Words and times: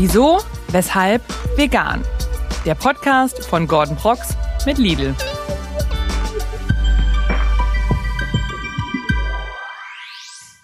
Wieso, 0.00 0.38
weshalb, 0.68 1.24
vegan. 1.56 2.04
Der 2.64 2.76
Podcast 2.76 3.44
von 3.44 3.66
Gordon 3.66 3.96
Prox 3.96 4.36
mit 4.64 4.78
Lidl. 4.78 5.12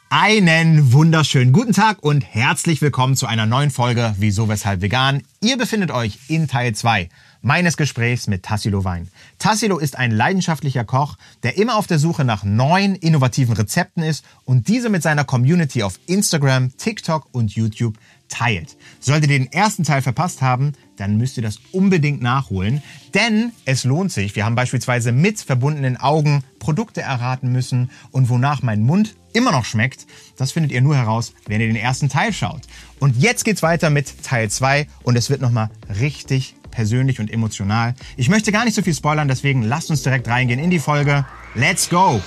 Einen 0.08 0.92
wunderschönen 0.92 1.50
guten 1.50 1.72
Tag 1.72 2.00
und 2.00 2.20
herzlich 2.20 2.80
willkommen 2.80 3.16
zu 3.16 3.26
einer 3.26 3.46
neuen 3.46 3.72
Folge 3.72 4.14
Wieso, 4.18 4.48
weshalb 4.48 4.82
vegan. 4.82 5.24
Ihr 5.40 5.58
befindet 5.58 5.90
euch 5.90 6.20
in 6.28 6.46
Teil 6.46 6.72
2 6.72 7.08
meines 7.42 7.76
Gesprächs 7.76 8.28
mit 8.28 8.44
Tassilo 8.44 8.84
Wein. 8.84 9.08
Tassilo 9.38 9.78
ist 9.78 9.98
ein 9.98 10.12
leidenschaftlicher 10.12 10.84
Koch, 10.84 11.16
der 11.42 11.58
immer 11.58 11.76
auf 11.76 11.88
der 11.88 11.98
Suche 11.98 12.24
nach 12.24 12.44
neuen, 12.44 12.94
innovativen 12.94 13.54
Rezepten 13.54 14.04
ist 14.04 14.24
und 14.44 14.68
diese 14.68 14.88
mit 14.88 15.02
seiner 15.02 15.24
Community 15.24 15.82
auf 15.82 15.98
Instagram, 16.06 16.76
TikTok 16.76 17.28
und 17.32 17.52
YouTube 17.54 17.98
teilt. 18.28 18.76
Solltet 19.00 19.30
ihr 19.30 19.38
den 19.38 19.52
ersten 19.52 19.84
Teil 19.84 20.02
verpasst 20.02 20.42
haben, 20.42 20.72
dann 20.96 21.16
müsst 21.16 21.36
ihr 21.36 21.42
das 21.42 21.58
unbedingt 21.72 22.22
nachholen, 22.22 22.82
denn 23.14 23.52
es 23.64 23.84
lohnt 23.84 24.12
sich. 24.12 24.36
Wir 24.36 24.44
haben 24.44 24.54
beispielsweise 24.54 25.12
mit 25.12 25.40
verbundenen 25.40 25.96
Augen 25.96 26.42
Produkte 26.58 27.02
erraten 27.02 27.52
müssen 27.52 27.90
und 28.10 28.28
wonach 28.28 28.62
mein 28.62 28.82
Mund 28.82 29.14
immer 29.32 29.52
noch 29.52 29.64
schmeckt, 29.64 30.06
das 30.36 30.52
findet 30.52 30.72
ihr 30.72 30.80
nur 30.80 30.96
heraus, 30.96 31.34
wenn 31.46 31.60
ihr 31.60 31.66
den 31.66 31.76
ersten 31.76 32.08
Teil 32.08 32.32
schaut. 32.32 32.62
Und 33.00 33.16
jetzt 33.16 33.44
geht's 33.44 33.62
weiter 33.62 33.90
mit 33.90 34.22
Teil 34.22 34.48
2 34.48 34.86
und 35.02 35.16
es 35.16 35.28
wird 35.28 35.40
nochmal 35.40 35.70
richtig 36.00 36.54
persönlich 36.70 37.20
und 37.20 37.30
emotional. 37.30 37.94
Ich 38.16 38.28
möchte 38.28 38.52
gar 38.52 38.64
nicht 38.64 38.74
so 38.74 38.82
viel 38.82 38.94
spoilern, 38.94 39.28
deswegen 39.28 39.62
lasst 39.62 39.90
uns 39.90 40.02
direkt 40.02 40.28
reingehen 40.28 40.60
in 40.60 40.70
die 40.70 40.78
Folge. 40.78 41.26
Let's 41.54 41.88
go! 41.88 42.20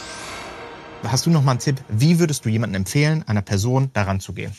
Hast 1.04 1.26
du 1.26 1.30
noch 1.30 1.44
mal 1.44 1.52
einen 1.52 1.60
Tipp? 1.60 1.82
Wie 1.90 2.20
würdest 2.20 2.44
du 2.44 2.50
jemandem 2.50 2.82
empfehlen, 2.82 3.24
einer 3.28 3.42
Person 3.42 3.90
daran 3.94 4.20
zu 4.20 4.34
gehen? 4.34 4.52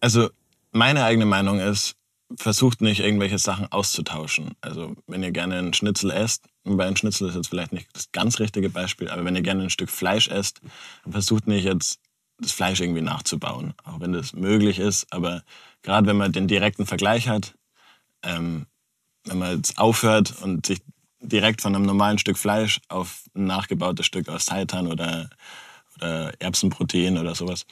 Also 0.00 0.30
meine 0.74 1.04
eigene 1.04 1.24
Meinung 1.24 1.60
ist, 1.60 1.96
versucht 2.36 2.80
nicht 2.80 3.00
irgendwelche 3.00 3.38
Sachen 3.38 3.70
auszutauschen. 3.70 4.54
Also 4.60 4.96
wenn 5.06 5.22
ihr 5.22 5.30
gerne 5.30 5.58
einen 5.58 5.72
Schnitzel 5.72 6.10
esst, 6.10 6.46
bei 6.64 6.84
einem 6.84 6.96
Schnitzel 6.96 7.28
ist 7.28 7.36
jetzt 7.36 7.48
vielleicht 7.48 7.72
nicht 7.72 7.88
das 7.92 8.10
ganz 8.12 8.40
richtige 8.40 8.70
Beispiel, 8.70 9.08
aber 9.08 9.24
wenn 9.24 9.36
ihr 9.36 9.42
gerne 9.42 9.62
ein 9.62 9.70
Stück 9.70 9.90
Fleisch 9.90 10.28
esst, 10.28 10.60
versucht 11.08 11.46
nicht 11.46 11.64
jetzt 11.64 12.00
das 12.38 12.52
Fleisch 12.52 12.80
irgendwie 12.80 13.02
nachzubauen, 13.02 13.74
auch 13.84 14.00
wenn 14.00 14.12
das 14.12 14.32
möglich 14.32 14.78
ist. 14.78 15.06
Aber 15.12 15.44
gerade 15.82 16.08
wenn 16.08 16.16
man 16.16 16.32
den 16.32 16.48
direkten 16.48 16.86
Vergleich 16.86 17.28
hat, 17.28 17.54
ähm, 18.24 18.66
wenn 19.24 19.38
man 19.38 19.56
jetzt 19.56 19.78
aufhört 19.78 20.34
und 20.42 20.66
sich 20.66 20.80
direkt 21.20 21.62
von 21.62 21.74
einem 21.74 21.86
normalen 21.86 22.18
Stück 22.18 22.36
Fleisch 22.36 22.80
auf 22.88 23.24
ein 23.34 23.46
nachgebautes 23.46 24.06
Stück 24.06 24.28
aus 24.28 24.46
Seitan 24.46 24.88
oder, 24.88 25.30
oder 25.96 26.32
Erbsenprotein 26.40 27.16
oder 27.16 27.34
sowas, 27.34 27.64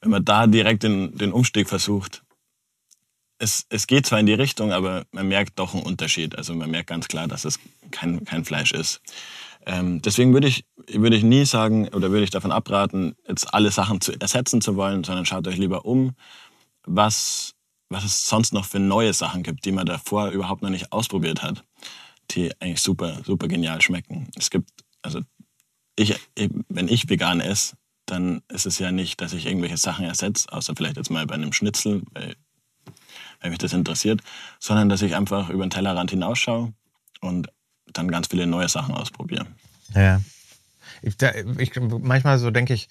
wenn 0.00 0.10
man 0.10 0.24
da 0.24 0.46
direkt 0.46 0.84
den, 0.84 1.16
den 1.18 1.32
Umstieg 1.32 1.68
versucht, 1.68 2.22
es, 3.38 3.66
es 3.68 3.86
geht 3.86 4.06
zwar 4.06 4.20
in 4.20 4.26
die 4.26 4.34
Richtung, 4.34 4.72
aber 4.72 5.04
man 5.12 5.28
merkt 5.28 5.58
doch 5.58 5.74
einen 5.74 5.84
Unterschied. 5.84 6.36
Also 6.36 6.54
man 6.54 6.70
merkt 6.70 6.88
ganz 6.88 7.08
klar, 7.08 7.28
dass 7.28 7.44
es 7.44 7.58
kein, 7.90 8.24
kein 8.24 8.44
Fleisch 8.44 8.72
ist. 8.72 9.00
Ähm, 9.66 10.02
deswegen 10.02 10.32
würde 10.32 10.48
ich, 10.48 10.64
würde 10.92 11.16
ich 11.16 11.22
nie 11.22 11.44
sagen 11.44 11.88
oder 11.88 12.10
würde 12.10 12.24
ich 12.24 12.30
davon 12.30 12.52
abraten, 12.52 13.14
jetzt 13.28 13.52
alle 13.52 13.70
Sachen 13.70 14.00
zu 14.00 14.12
ersetzen 14.18 14.60
zu 14.60 14.76
wollen, 14.76 15.04
sondern 15.04 15.26
schaut 15.26 15.46
euch 15.46 15.56
lieber 15.56 15.84
um, 15.84 16.14
was, 16.84 17.54
was 17.88 18.04
es 18.04 18.28
sonst 18.28 18.52
noch 18.52 18.64
für 18.64 18.78
neue 18.78 19.12
Sachen 19.12 19.42
gibt, 19.42 19.64
die 19.64 19.72
man 19.72 19.86
davor 19.86 20.30
überhaupt 20.30 20.62
noch 20.62 20.70
nicht 20.70 20.92
ausprobiert 20.92 21.42
hat, 21.42 21.64
die 22.30 22.50
eigentlich 22.60 22.82
super, 22.82 23.20
super 23.24 23.46
genial 23.46 23.82
schmecken. 23.82 24.28
Es 24.36 24.50
gibt, 24.50 24.70
also 25.02 25.20
ich, 25.96 26.16
wenn 26.68 26.88
ich 26.88 27.08
vegan 27.08 27.40
esse, 27.40 27.76
dann 28.06 28.42
ist 28.48 28.64
es 28.64 28.78
ja 28.78 28.90
nicht, 28.90 29.20
dass 29.20 29.34
ich 29.34 29.46
irgendwelche 29.46 29.76
Sachen 29.76 30.06
ersetze, 30.06 30.50
außer 30.50 30.74
vielleicht 30.74 30.96
jetzt 30.96 31.10
mal 31.10 31.26
bei 31.26 31.34
einem 31.34 31.52
Schnitzel, 31.52 32.02
weil 32.12 32.36
wenn 33.40 33.50
mich 33.50 33.58
das 33.58 33.72
interessiert, 33.72 34.22
sondern 34.58 34.88
dass 34.88 35.02
ich 35.02 35.14
einfach 35.14 35.50
über 35.50 35.64
den 35.64 35.70
Tellerrand 35.70 36.10
hinausschaue 36.10 36.72
und 37.20 37.48
dann 37.92 38.08
ganz 38.10 38.28
viele 38.28 38.46
neue 38.46 38.68
Sachen 38.68 38.94
ausprobiere. 38.94 39.46
Ja. 39.94 40.20
Ich, 41.02 41.16
da, 41.16 41.32
ich, 41.58 41.72
manchmal 41.80 42.38
so 42.38 42.50
denke 42.50 42.74
ich, 42.74 42.88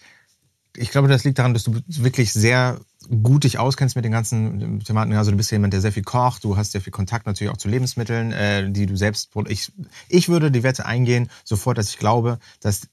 ich 0.75 0.91
glaube, 0.91 1.07
das 1.07 1.23
liegt 1.23 1.39
daran, 1.39 1.53
dass 1.53 1.63
du 1.63 1.81
wirklich 1.87 2.31
sehr 2.31 2.79
gut 3.23 3.43
dich 3.43 3.57
auskennst 3.57 3.95
mit 3.95 4.05
den 4.05 4.11
ganzen 4.11 4.79
Thematen. 4.81 5.13
Also 5.13 5.31
du 5.31 5.37
bist 5.37 5.51
jemand, 5.51 5.73
der 5.73 5.81
sehr 5.81 5.91
viel 5.91 6.03
kocht, 6.03 6.43
du 6.43 6.55
hast 6.55 6.71
sehr 6.71 6.81
viel 6.81 6.91
Kontakt 6.91 7.25
natürlich 7.25 7.51
auch 7.51 7.57
zu 7.57 7.67
Lebensmitteln, 7.67 8.31
äh, 8.31 8.69
die 8.69 8.85
du 8.85 8.95
selbst. 8.95 9.31
Ich, 9.47 9.71
ich 10.07 10.29
würde 10.29 10.51
die 10.51 10.63
Wette 10.63 10.85
eingehen, 10.85 11.29
sofort, 11.43 11.77
dass 11.77 11.89
ich 11.89 11.97
glaube, 11.97 12.39
dass 12.59 12.87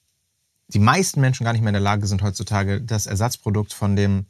die 0.69 0.78
meisten 0.78 1.21
Menschen 1.21 1.45
gar 1.45 1.53
nicht 1.53 1.61
mehr 1.61 1.71
in 1.71 1.75
der 1.75 1.83
Lage 1.83 2.07
sind, 2.07 2.23
heutzutage 2.23 2.81
das 2.81 3.07
Ersatzprodukt 3.07 3.75
von 3.75 3.97
dem 3.97 4.27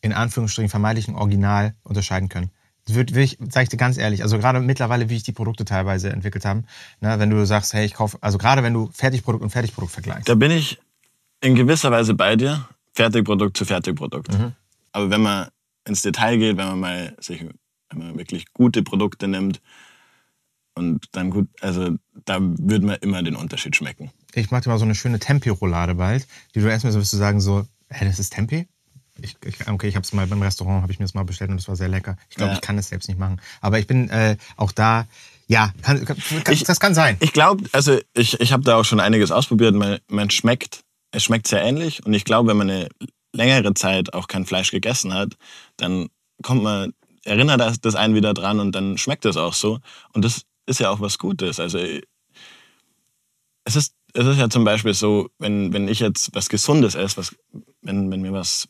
in 0.00 0.12
Anführungsstrichen 0.12 0.68
vermeintlichen 0.68 1.14
Original 1.14 1.74
unterscheiden 1.82 2.28
können 2.28 2.50
wird, 2.94 3.14
will 3.14 3.22
ich, 3.24 3.38
sag 3.50 3.64
ich 3.64 3.68
dir 3.68 3.76
ganz 3.76 3.96
ehrlich, 3.98 4.22
also 4.22 4.38
gerade 4.38 4.60
mittlerweile, 4.60 5.08
wie 5.08 5.16
ich 5.16 5.22
die 5.22 5.32
Produkte 5.32 5.64
teilweise 5.64 6.10
entwickelt 6.10 6.44
habe, 6.44 6.64
ne, 7.00 7.18
wenn 7.18 7.30
du 7.30 7.44
sagst, 7.46 7.74
hey, 7.74 7.84
ich 7.84 7.94
kaufe, 7.94 8.18
also 8.20 8.38
gerade 8.38 8.62
wenn 8.62 8.74
du 8.74 8.90
Fertigprodukt 8.92 9.42
und 9.42 9.50
Fertigprodukt 9.50 9.92
vergleichst. 9.92 10.28
Da 10.28 10.34
bin 10.34 10.50
ich 10.50 10.78
in 11.40 11.54
gewisser 11.54 11.90
Weise 11.90 12.14
bei 12.14 12.36
dir, 12.36 12.68
Fertigprodukt 12.94 13.56
zu 13.56 13.64
Fertigprodukt. 13.64 14.32
Mhm. 14.32 14.52
Aber 14.92 15.10
wenn 15.10 15.22
man 15.22 15.48
ins 15.86 16.02
Detail 16.02 16.38
geht, 16.38 16.56
wenn 16.56 16.66
man 16.66 16.80
mal 16.80 17.16
sich, 17.20 17.44
wenn 17.90 17.98
man 17.98 18.18
wirklich 18.18 18.52
gute 18.52 18.82
Produkte 18.82 19.28
nimmt 19.28 19.60
und 20.74 21.06
dann 21.12 21.30
gut, 21.30 21.48
also 21.60 21.96
da 22.24 22.38
würde 22.40 22.86
man 22.86 22.96
immer 22.96 23.22
den 23.22 23.36
Unterschied 23.36 23.76
schmecken. 23.76 24.10
Ich 24.34 24.50
mache 24.50 24.62
dir 24.62 24.70
mal 24.70 24.78
so 24.78 24.84
eine 24.84 24.94
schöne 24.94 25.18
Tempi-Roulade 25.18 25.94
bald, 25.94 26.26
die 26.54 26.60
du 26.60 26.68
erstmal 26.68 26.92
so 26.92 27.00
wirst 27.00 27.12
du 27.12 27.16
sagen 27.16 27.40
so, 27.40 27.66
hä, 27.90 28.04
das 28.04 28.18
ist 28.18 28.32
Tempi? 28.32 28.68
Ich, 29.20 29.36
ich, 29.44 29.68
okay, 29.68 29.88
ich 29.88 29.96
habe 29.96 30.04
es 30.04 30.12
mal 30.12 30.26
beim 30.26 30.42
Restaurant, 30.42 30.82
habe 30.82 30.92
ich 30.92 30.98
mir 30.98 31.04
das 31.04 31.14
mal 31.14 31.24
bestellt 31.24 31.50
und 31.50 31.56
das 31.56 31.68
war 31.68 31.76
sehr 31.76 31.88
lecker. 31.88 32.16
Ich 32.30 32.36
glaube, 32.36 32.52
ja. 32.52 32.54
ich 32.56 32.60
kann 32.60 32.78
es 32.78 32.88
selbst 32.88 33.08
nicht 33.08 33.18
machen. 33.18 33.40
Aber 33.60 33.78
ich 33.78 33.86
bin 33.86 34.08
äh, 34.10 34.36
auch 34.56 34.72
da, 34.72 35.06
ja, 35.46 35.72
kann, 35.82 36.04
kann, 36.04 36.16
ich, 36.50 36.64
das 36.64 36.78
kann 36.78 36.94
sein. 36.94 37.16
Ich 37.20 37.32
glaube, 37.32 37.64
also 37.72 37.98
ich, 38.14 38.40
ich 38.40 38.52
habe 38.52 38.62
da 38.62 38.76
auch 38.76 38.84
schon 38.84 39.00
einiges 39.00 39.30
ausprobiert. 39.30 39.74
Man, 39.74 39.98
man 40.08 40.30
schmeckt, 40.30 40.84
es 41.10 41.24
schmeckt 41.24 41.48
sehr 41.48 41.62
ähnlich. 41.62 42.04
Und 42.04 42.14
ich 42.14 42.24
glaube, 42.24 42.50
wenn 42.50 42.56
man 42.56 42.70
eine 42.70 42.88
längere 43.32 43.74
Zeit 43.74 44.14
auch 44.14 44.28
kein 44.28 44.46
Fleisch 44.46 44.70
gegessen 44.70 45.14
hat, 45.14 45.36
dann 45.76 46.08
kommt 46.42 46.62
man, 46.62 46.92
erinnert 47.24 47.60
das, 47.60 47.80
das 47.80 47.94
einen 47.94 48.14
wieder 48.14 48.34
dran 48.34 48.60
und 48.60 48.72
dann 48.72 48.98
schmeckt 48.98 49.24
es 49.24 49.36
auch 49.36 49.54
so. 49.54 49.80
Und 50.12 50.24
das 50.24 50.42
ist 50.66 50.80
ja 50.80 50.90
auch 50.90 51.00
was 51.00 51.18
Gutes. 51.18 51.60
Also 51.60 51.78
es 51.78 53.76
ist, 53.76 53.94
es 54.14 54.26
ist 54.26 54.38
ja 54.38 54.48
zum 54.48 54.64
Beispiel 54.64 54.94
so, 54.94 55.28
wenn, 55.38 55.72
wenn 55.72 55.88
ich 55.88 56.00
jetzt 56.00 56.34
was 56.34 56.48
Gesundes 56.48 56.94
esse, 56.94 57.16
was, 57.16 57.34
wenn, 57.82 58.10
wenn 58.10 58.22
mir 58.22 58.32
was 58.32 58.68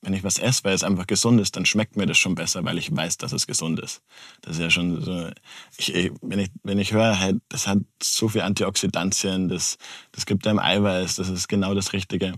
wenn 0.00 0.14
ich 0.14 0.22
was 0.22 0.38
esse, 0.38 0.64
weil 0.64 0.74
es 0.74 0.84
einfach 0.84 1.06
gesund 1.06 1.40
ist, 1.40 1.56
dann 1.56 1.66
schmeckt 1.66 1.96
mir 1.96 2.06
das 2.06 2.18
schon 2.18 2.34
besser, 2.34 2.64
weil 2.64 2.78
ich 2.78 2.94
weiß, 2.94 3.18
dass 3.18 3.32
es 3.32 3.46
gesund 3.46 3.80
ist. 3.80 4.02
Das 4.42 4.56
ist 4.56 4.62
ja 4.62 4.70
schon 4.70 5.02
so, 5.02 5.28
ich, 5.76 6.12
wenn, 6.22 6.38
ich, 6.38 6.50
wenn 6.62 6.78
ich 6.78 6.92
höre, 6.92 7.14
hey, 7.14 7.34
das 7.48 7.66
hat 7.66 7.78
so 8.02 8.28
viel 8.28 8.42
Antioxidantien, 8.42 9.48
das, 9.48 9.76
das 10.12 10.24
gibt 10.24 10.46
einem 10.46 10.60
Eiweiß, 10.60 11.16
das 11.16 11.28
ist 11.28 11.48
genau 11.48 11.74
das 11.74 11.92
Richtige, 11.92 12.34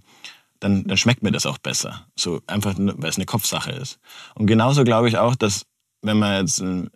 dann, 0.59 0.85
dann 0.85 0.97
schmeckt 0.97 1.23
mir 1.23 1.33
das 1.33 1.47
auch 1.47 1.59
besser. 1.59 2.07
So 2.17 2.41
einfach, 2.47 2.75
weil 2.79 3.11
es 3.11 3.17
eine 3.17 3.27
Kopfsache 3.27 3.73
ist. 3.73 3.99
Und 4.35 4.47
genauso 4.47 4.85
glaube 4.85 5.09
ich 5.09 5.19
auch, 5.19 5.35
dass 5.35 5.67
wenn 6.03 6.19
man 6.19 6.41
jetzt 6.41 6.61
ein 6.61 6.91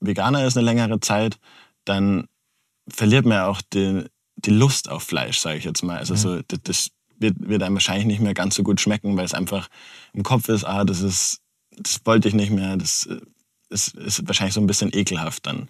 Veganer 0.00 0.46
ist 0.46 0.56
eine 0.56 0.64
längere 0.64 1.00
Zeit, 1.00 1.38
dann 1.84 2.28
verliert 2.88 3.26
man 3.26 3.40
auch 3.42 3.60
die, 3.72 4.04
die 4.36 4.50
Lust 4.50 4.88
auf 4.88 5.02
Fleisch, 5.02 5.38
sage 5.38 5.58
ich 5.58 5.64
jetzt 5.64 5.82
mal. 5.82 5.98
Also 5.98 6.14
mhm. 6.14 6.18
so, 6.18 6.42
das, 6.42 6.60
das 6.62 6.90
wird, 7.18 7.36
wird 7.38 7.62
einem 7.62 7.74
wahrscheinlich 7.74 8.06
nicht 8.06 8.20
mehr 8.20 8.34
ganz 8.34 8.54
so 8.54 8.62
gut 8.62 8.80
schmecken, 8.80 9.16
weil 9.16 9.24
es 9.24 9.34
einfach 9.34 9.68
im 10.12 10.22
Kopf 10.22 10.48
ist, 10.48 10.64
ah, 10.64 10.84
das 10.84 11.00
ist, 11.00 11.40
das 11.76 12.00
wollte 12.04 12.28
ich 12.28 12.34
nicht 12.34 12.50
mehr, 12.50 12.76
das 12.76 13.08
ist, 13.70 13.94
ist 13.94 14.26
wahrscheinlich 14.26 14.54
so 14.54 14.60
ein 14.60 14.66
bisschen 14.66 14.90
ekelhaft 14.92 15.46
dann. 15.46 15.68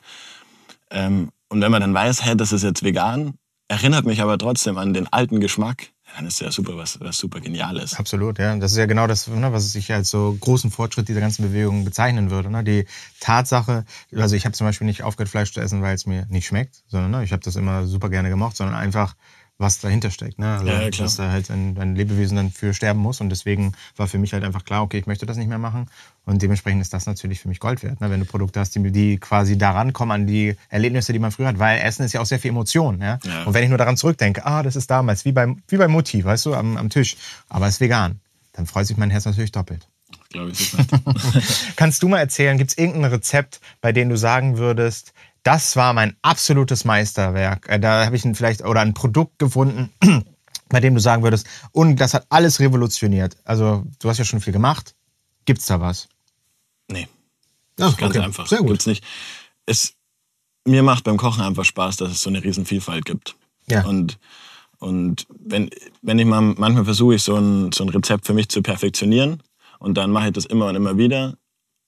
Ähm, 0.91 1.31
und 1.49 1.61
wenn 1.61 1.71
man 1.71 1.81
dann 1.81 1.95
weiß, 1.95 2.25
hey, 2.25 2.37
das 2.37 2.53
ist 2.53 2.63
jetzt 2.63 2.83
vegan, 2.83 3.35
erinnert 3.69 4.07
mich 4.07 4.23
aber 4.23 4.39
trotzdem 4.39 4.79
an 4.79 4.95
den 4.95 5.11
alten 5.13 5.41
Geschmack, 5.41 5.91
dann 6.17 6.27
ist 6.27 6.41
ja 6.41 6.51
super 6.51 6.77
was, 6.77 7.01
was 7.01 7.19
super 7.19 7.41
Geniales. 7.41 7.95
Absolut, 7.95 8.39
ja. 8.39 8.57
Das 8.57 8.73
ist 8.73 8.79
ja 8.79 8.87
genau 8.87 9.07
das, 9.07 9.29
ne, 9.29 9.53
was 9.53 9.75
ich 9.75 9.93
als 9.93 10.11
so 10.11 10.37
großen 10.41 10.71
Fortschritt 10.71 11.09
dieser 11.09 11.21
ganzen 11.21 11.43
Bewegung 11.43 11.85
bezeichnen 11.85 12.31
würde. 12.31 12.51
Ne? 12.51 12.65
Die 12.65 12.87
Tatsache, 13.21 13.85
also 14.15 14.35
ich 14.35 14.47
habe 14.47 14.55
zum 14.55 14.67
Beispiel 14.67 14.87
nicht 14.87 15.03
aufgehört, 15.03 15.29
Fleisch 15.29 15.53
zu 15.53 15.61
essen, 15.61 15.83
weil 15.83 15.95
es 15.95 16.07
mir 16.07 16.27
nicht 16.31 16.47
schmeckt, 16.47 16.83
sondern 16.87 17.11
ne, 17.11 17.25
ich 17.25 17.33
habe 17.33 17.43
das 17.43 17.57
immer 17.57 17.87
super 17.87 18.09
gerne 18.09 18.31
gemocht, 18.31 18.57
sondern 18.57 18.75
einfach, 18.75 19.15
was 19.59 19.81
dahinter 19.81 20.11
steckt. 20.11 20.39
Ne? 20.39 20.59
Also, 20.59 20.67
ja, 20.67 20.89
dass 20.89 21.17
da 21.17 21.31
halt 21.31 21.51
ein, 21.51 21.77
ein, 21.79 21.97
Lebewesen 21.97 22.37
dann 22.37 22.51
für 22.51 22.73
sterben 22.73 23.01
muss. 23.01 23.21
Und 23.21 23.29
deswegen 23.29 23.73
war 23.97 24.07
für 24.07 24.19
mich 24.19 24.33
halt 24.33 24.45
einfach 24.45 24.65
klar, 24.65 24.83
okay, 24.83 24.99
ich 24.99 25.07
möchte 25.07 25.27
das 25.27 25.37
nicht 25.37 25.49
mehr 25.49 25.59
machen. 25.59 25.87
Und 26.25 26.41
dementsprechend 26.41 26.81
ist 26.81 26.95
das 26.95 27.07
natürlich 27.07 27.41
für 27.41 27.49
mich 27.49 27.59
Gold 27.59 27.83
wert, 27.83 28.01
ne? 28.01 28.09
wenn 28.11 28.21
du 28.21 28.27
Produkte 28.27 28.61
hast, 28.61 28.77
die, 28.77 28.93
die 28.93 29.19
quasi 29.19 29.59
daran 29.59 29.93
kommen, 29.93 30.13
an 30.13 30.27
die 30.27 30.55
Erlebnisse, 30.69 31.13
die 31.13 31.19
man 31.19 31.33
früher 31.33 31.49
hat. 31.49 31.59
Weil 31.59 31.81
Essen 31.81 32.05
ist 32.05 32.13
ja 32.13 32.21
auch 32.21 32.27
sehr 32.27 32.39
viel 32.39 32.51
Emotion. 32.51 33.01
Ja? 33.01 33.19
ja. 33.25 33.45
Und 33.45 33.55
wenn 33.55 33.65
ich 33.65 33.69
nur 33.69 33.79
daran 33.79 33.97
zurückdenke, 33.97 34.47
ah, 34.47 34.63
das 34.63 34.77
ist 34.77 34.91
damals, 34.91 35.25
wie 35.25 35.33
beim, 35.33 35.61
wie 35.67 35.77
beim 35.77 35.91
Mutti, 35.91 36.25
weißt 36.25 36.47
du, 36.47 36.55
am, 36.55 36.77
am 36.77 36.89
Tisch, 36.89 37.17
aber 37.49 37.67
es 37.67 37.75
ist 37.75 37.81
vegan, 37.81 38.21
dann 38.53 38.67
freut 38.67 38.87
sich 38.87 38.97
mein 38.97 39.11
Herz 39.11 39.25
natürlich 39.25 39.53
doppelt. 39.53 39.89
Glaube 40.31 40.51
ich. 40.51 40.73
Kannst 41.77 42.03
du 42.03 42.09
mal 42.09 42.19
erzählen, 42.19 42.59
gibt 42.59 42.71
es 42.71 42.79
irgendein 42.79 43.11
Rezept, 43.11 43.61
bei 43.81 43.93
dem 43.93 44.09
du 44.09 44.17
sagen 44.17 44.59
würdest, 44.59 45.13
das 45.49 45.77
war 45.77 45.95
mein 45.95 46.15
absolutes 46.21 46.85
Meisterwerk. 46.85 47.71
Äh, 47.71 47.81
da 47.81 48.05
habe 48.05 48.15
ich 48.15 48.25
ein, 48.27 48.35
vielleicht 48.35 48.63
oder 48.63 48.83
ein 48.83 48.93
Produkt 48.93 49.39
gefunden, 49.39 49.91
bei 50.69 50.79
dem 50.81 50.95
du 50.95 51.01
sagen 51.01 51.23
würdest, 51.23 51.47
und 51.73 51.97
das 51.97 52.13
hat 52.13 52.27
alles 52.29 52.61
revolutioniert. 52.61 53.39
Also, 53.45 53.87
du 53.99 54.11
hast 54.11 54.19
ja 54.19 54.27
schon 54.27 54.43
viel 54.43 54.53
gemacht. 54.53 54.95
Gibt's 55.47 55.65
da 55.65 55.81
was? 55.81 56.07
Nee. 56.91 57.09
Ja, 57.79 57.91
Ganz 57.93 58.03
okay. 58.03 58.19
einfach. 58.19 58.47
Sehr 58.47 58.59
gut. 58.59 58.73
Gibt's 58.73 58.87
nicht. 58.87 59.03
Es, 59.65 59.95
mir 60.67 60.83
macht 60.83 61.05
beim 61.05 61.17
Kochen 61.17 61.43
einfach 61.43 61.65
Spaß, 61.65 61.97
dass 61.97 62.11
es 62.11 62.21
so 62.21 62.29
eine 62.29 62.45
riesen 62.45 62.67
Vielfalt 62.67 63.07
gibt. 63.07 63.35
Ja. 63.69 63.87
Und, 63.87 64.19
und 64.81 65.27
wenn, 65.31 65.71
wenn 66.03 66.19
ich 66.19 66.27
mal, 66.27 66.43
manchmal 66.43 66.85
versuche 66.85 67.15
ich 67.15 67.23
so 67.23 67.37
ein, 67.37 67.73
so 67.73 67.85
ein 67.85 67.89
Rezept 67.89 68.27
für 68.27 68.35
mich 68.35 68.51
zu 68.51 68.61
perfektionieren 68.61 69.43
und 69.79 69.95
dann 69.95 70.11
mache 70.11 70.27
ich 70.27 70.33
das 70.35 70.45
immer 70.45 70.67
und 70.67 70.77
immer 70.77 70.99
wieder. 70.99 71.39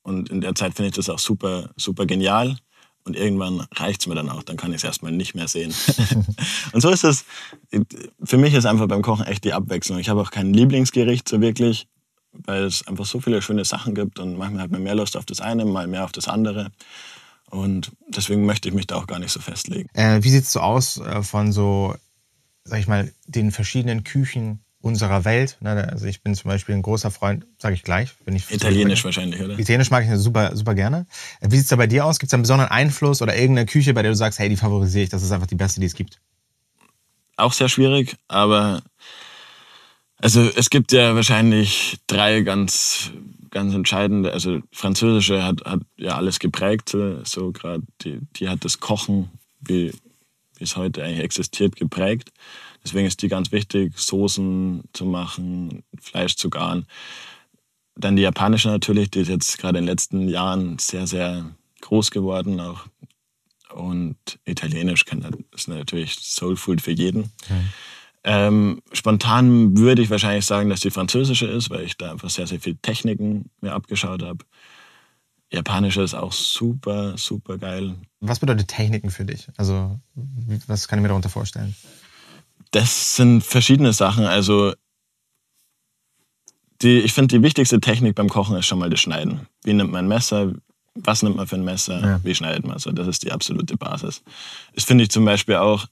Und 0.01 0.31
in 0.31 0.41
der 0.41 0.55
Zeit 0.55 0.77
finde 0.77 0.89
ich 0.89 0.95
das 0.95 1.11
auch 1.11 1.19
super, 1.19 1.69
super 1.77 2.07
genial. 2.07 2.57
Und 3.05 3.17
irgendwann 3.17 3.67
reicht 3.75 4.03
es 4.03 4.07
mir 4.07 4.15
dann 4.15 4.29
auch, 4.29 4.43
dann 4.43 4.57
kann 4.57 4.71
ich 4.73 4.79
es 4.79 4.85
erstmal 4.85 5.13
nicht 5.13 5.35
mehr 5.35 5.49
sehen. 5.49 5.73
und 6.73 6.81
so 6.81 6.91
ist 6.91 7.05
es. 7.05 7.25
Für 8.23 8.37
mich 8.37 8.55
ist 8.55 8.67
einfach 8.67 8.89
beim 8.89 9.03
Kochen 9.03 9.27
echt 9.27 9.45
die 9.45 9.53
Abwechslung. 9.53 9.99
Ich 9.99 10.09
habe 10.09 10.21
auch 10.21 10.31
kein 10.31 10.53
Lieblingsgericht 10.53 11.29
so 11.29 11.41
wirklich, 11.41 11.89
weil 12.33 12.65
es 12.65 12.87
einfach 12.87 13.07
so 13.07 13.21
viele 13.21 13.41
schöne 13.41 13.65
Sachen 13.65 13.95
gibt 13.95 14.19
und 14.19 14.37
manchmal 14.37 14.65
hat 14.65 14.71
man 14.71 14.83
mehr 14.83 14.95
Lust 14.95 15.17
auf 15.17 15.25
das 15.25 15.41
eine, 15.41 15.65
mal 15.65 15.87
mehr 15.87 16.05
auf 16.05 16.13
das 16.13 16.29
andere. 16.29 16.71
Und 17.51 17.91
deswegen 18.07 18.45
möchte 18.45 18.69
ich 18.69 18.75
mich 18.75 18.87
da 18.87 18.97
auch 18.97 19.07
gar 19.07 19.19
nicht 19.19 19.33
so 19.33 19.41
festlegen. 19.41 19.89
Äh, 19.95 20.23
wie 20.23 20.31
sieht 20.31 20.45
es 20.45 20.53
so 20.53 20.61
aus 20.61 20.99
äh, 20.99 21.23
von 21.23 21.53
so, 21.53 21.95
sag 22.65 22.79
ich 22.79 22.87
mal, 22.87 23.13
den 23.27 23.51
verschiedenen 23.51 24.05
Küchen 24.05 24.61
unserer 24.81 25.25
Welt? 25.25 25.59
Also 25.63 26.07
ich 26.07 26.23
bin 26.23 26.35
zum 26.35 26.49
Beispiel 26.49 26.75
ein 26.75 26.83
großer 26.83 27.11
Freund, 27.11 27.47
sage 27.59 27.75
ich 27.75 27.83
gleich, 27.83 28.11
wenn 28.25 28.35
ich 28.35 28.51
Italienisch 28.51 29.05
wahrscheinlich, 29.05 29.41
oder? 29.41 29.59
Italienisch 29.59 29.91
mag 29.91 30.05
ich 30.05 30.11
super, 30.19 30.57
super 30.57 30.75
gerne. 30.75 31.07
Äh, 31.41 31.51
Wie 31.51 31.57
sieht 31.57 31.65
es 31.65 31.69
da 31.69 31.77
bei 31.77 31.87
dir 31.87 32.05
aus? 32.07 32.19
Gibt 32.19 32.31
es 32.31 32.35
einen 32.35 32.43
besonderen 32.43 32.71
Einfluss 32.71 33.21
oder 33.23 33.37
irgendeine 33.37 33.67
Küche, 33.67 33.93
bei 33.95 34.03
der 34.03 34.13
du 34.13 34.17
sagst, 34.17 34.39
hey, 34.39 34.49
die 34.49 34.57
favorisiere 34.57 35.05
ich, 35.05 35.11
das 35.11 35.23
ist 35.23 35.33
einfach 35.33 35.47
die 35.47 35.55
beste, 35.55 35.81
die 35.81 35.87
es 35.87 35.95
gibt? 35.95 36.19
Auch 37.37 37.53
sehr 37.53 37.69
schwierig, 37.69 38.17
aber 38.29 38.83
also 40.23 40.43
es 40.55 40.69
gibt 40.71 40.93
ja 40.93 41.15
wahrscheinlich 41.15 41.99
drei 42.07 42.43
ganz, 42.43 43.11
ganz 43.51 43.75
entscheidende. 43.75 44.33
Also 44.33 44.61
Französische 44.73 45.43
hat, 45.43 45.65
hat 45.65 45.81
ja 45.97 46.17
alles 46.17 46.39
geprägt, 46.39 46.91
so- 46.91 47.25
so 47.25 47.53
gerade 47.53 47.83
die, 48.03 48.21
die 48.37 48.49
hat 48.49 48.65
das 48.65 48.81
Kochen, 48.81 49.31
wie, 49.61 49.93
wie 50.57 50.65
es 50.65 50.77
heute 50.77 51.03
eigentlich 51.03 51.21
existiert, 51.25 51.77
geprägt. 51.77 52.31
Deswegen 52.85 53.07
ist 53.07 53.23
die 53.23 53.29
ganz 53.29 53.53
wichtig, 53.53 53.99
Soßen 53.99 54.85
zu 54.93 55.05
machen, 55.05 55.83
Fleisch 56.01 56.37
zu 56.37 56.51
garen. 56.51 56.87
Dann 57.95 58.17
die 58.17 58.23
japanische 58.23 58.69
natürlich, 58.69 59.11
die 59.11 59.21
ist 59.21 59.29
jetzt 59.29 59.59
gerade 59.59 59.79
in 59.79 59.85
den 59.85 59.91
letzten 59.91 60.29
Jahren 60.29 60.79
sehr, 60.79 61.07
sehr 61.07 61.51
groß 61.83 62.11
geworden 62.11 62.61
auch. 62.61 62.87
Und 63.75 64.17
italienisch 64.45 65.05
kann, 65.05 65.25
ist 65.55 65.69
natürlich 65.69 66.15
Soul 66.15 66.57
Food 66.57 66.81
für 66.81 66.93
jeden. 66.93 67.31
Ähm, 68.23 68.83
spontan 68.93 69.79
würde 69.79 70.03
ich 70.03 70.11
wahrscheinlich 70.11 70.45
sagen, 70.45 70.69
dass 70.69 70.81
die 70.81 70.91
französische 70.91 71.47
ist, 71.47 71.71
weil 71.71 71.85
ich 71.85 71.97
da 71.97 72.11
einfach 72.11 72.31
sehr, 72.31 72.47
sehr 72.47 72.61
viel 72.61 72.77
Techniken 72.77 73.51
mir 73.61 73.73
abgeschaut 73.73 74.23
habe. 74.23 74.45
Japanische 75.53 76.03
ist 76.03 76.15
auch 76.15 76.33
super, 76.33 77.17
super 77.17 77.59
geil. 77.59 77.97
Was 78.21 78.39
bedeutet 78.39 78.69
Techniken 78.69 79.11
für 79.11 79.25
dich? 79.25 79.49
Also, 79.57 79.99
was 80.67 80.87
kann 80.87 80.99
ich 80.99 81.03
mir 81.03 81.09
darunter 81.09 81.29
vorstellen? 81.29 81.75
Das 82.71 83.17
sind 83.17 83.43
verschiedene 83.43 83.93
Sachen. 83.93 84.27
Also, 84.27 84.73
die, 86.83 87.01
ich 87.01 87.13
finde, 87.13 87.37
die 87.37 87.43
wichtigste 87.43 87.81
Technik 87.81 88.15
beim 88.15 88.29
Kochen 88.29 88.57
ist 88.57 88.67
schon 88.67 88.79
mal 88.79 88.91
das 88.91 89.01
Schneiden. 89.01 89.47
Wie 89.65 89.73
nimmt 89.73 89.93
man 89.93 90.05
ein 90.05 90.09
Messer? 90.09 90.53
Was 90.95 91.23
nimmt 91.23 91.37
man 91.37 91.47
für 91.47 91.57
ein 91.57 91.65
Messer? 91.65 92.01
Ja. 92.01 92.21
Wie 92.25 92.35
schneidet 92.35 92.67
man 92.67 92.79
so? 92.79 92.91
Das 92.93 93.07
ist 93.07 93.23
die 93.23 93.33
absolute 93.33 93.77
Basis. 93.77 94.23
Das 94.75 94.85
finde 94.85 95.05
ich 95.05 95.11
zum 95.11 95.25
Beispiel 95.25 95.57
auch, 95.57 95.87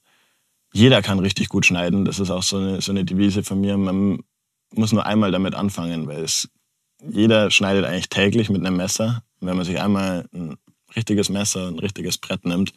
jeder 0.72 1.02
kann 1.02 1.18
richtig 1.18 1.48
gut 1.48 1.66
schneiden. 1.66 2.04
Das 2.04 2.18
ist 2.18 2.30
auch 2.30 2.42
so 2.42 2.58
eine, 2.58 2.80
so 2.80 2.92
eine 2.92 3.04
Devise 3.04 3.42
von 3.42 3.60
mir. 3.60 3.76
Man 3.76 4.20
muss 4.74 4.92
nur 4.92 5.06
einmal 5.06 5.30
damit 5.30 5.54
anfangen, 5.54 6.06
weil 6.06 6.22
es, 6.22 6.48
jeder 7.06 7.50
schneidet 7.50 7.84
eigentlich 7.84 8.08
täglich 8.08 8.50
mit 8.50 8.64
einem 8.64 8.76
Messer. 8.76 9.22
Und 9.40 9.48
wenn 9.48 9.56
man 9.56 9.66
sich 9.66 9.80
einmal 9.80 10.28
ein 10.34 10.56
richtiges 10.94 11.28
Messer, 11.28 11.68
ein 11.68 11.78
richtiges 11.78 12.18
Brett 12.18 12.44
nimmt, 12.44 12.72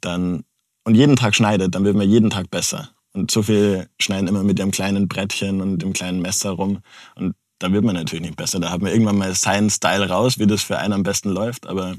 dann 0.00 0.44
und 0.84 0.94
jeden 0.94 1.16
Tag 1.16 1.34
schneidet, 1.34 1.74
dann 1.74 1.84
wird 1.84 1.96
man 1.96 2.08
jeden 2.08 2.30
Tag 2.30 2.50
besser. 2.50 2.90
Und 3.14 3.30
so 3.30 3.42
viele 3.42 3.88
schneiden 3.98 4.28
immer 4.28 4.42
mit 4.42 4.58
dem 4.58 4.72
kleinen 4.72 5.08
Brettchen 5.08 5.60
und 5.60 5.78
dem 5.78 5.92
kleinen 5.92 6.20
Messer 6.20 6.50
rum. 6.50 6.80
Und 7.14 7.34
da 7.60 7.72
wird 7.72 7.84
man 7.84 7.94
natürlich 7.94 8.24
nicht 8.24 8.36
besser. 8.36 8.58
Da 8.58 8.70
hat 8.70 8.82
man 8.82 8.92
irgendwann 8.92 9.16
mal 9.16 9.34
seinen 9.34 9.70
Style 9.70 10.08
raus, 10.08 10.38
wie 10.38 10.46
das 10.46 10.62
für 10.62 10.78
einen 10.78 10.92
am 10.92 11.04
besten 11.04 11.30
läuft, 11.30 11.66
aber 11.66 11.96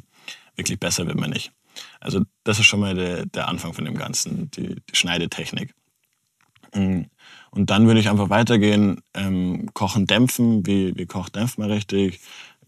wirklich 0.55 0.79
besser 0.79 1.07
wird 1.07 1.17
man 1.17 1.29
nicht. 1.29 1.51
Also 2.01 2.21
das 2.43 2.59
ist 2.59 2.65
schon 2.65 2.81
mal 2.81 2.95
der, 2.95 3.25
der 3.25 3.47
Anfang 3.47 3.73
von 3.73 3.85
dem 3.85 3.95
Ganzen, 3.95 4.51
die, 4.51 4.75
die 4.75 4.95
Schneidetechnik. 4.95 5.73
Mm. 6.73 7.03
Und 7.51 7.69
dann 7.69 7.87
würde 7.87 8.01
ich 8.01 8.09
einfach 8.09 8.29
weitergehen, 8.29 9.01
ähm, 9.13 9.69
Kochen 9.73 10.07
dämpfen, 10.07 10.65
wie, 10.67 10.95
wie 10.97 11.05
kocht 11.05 11.35
dämpft 11.35 11.57
man 11.57 11.71
richtig, 11.71 12.19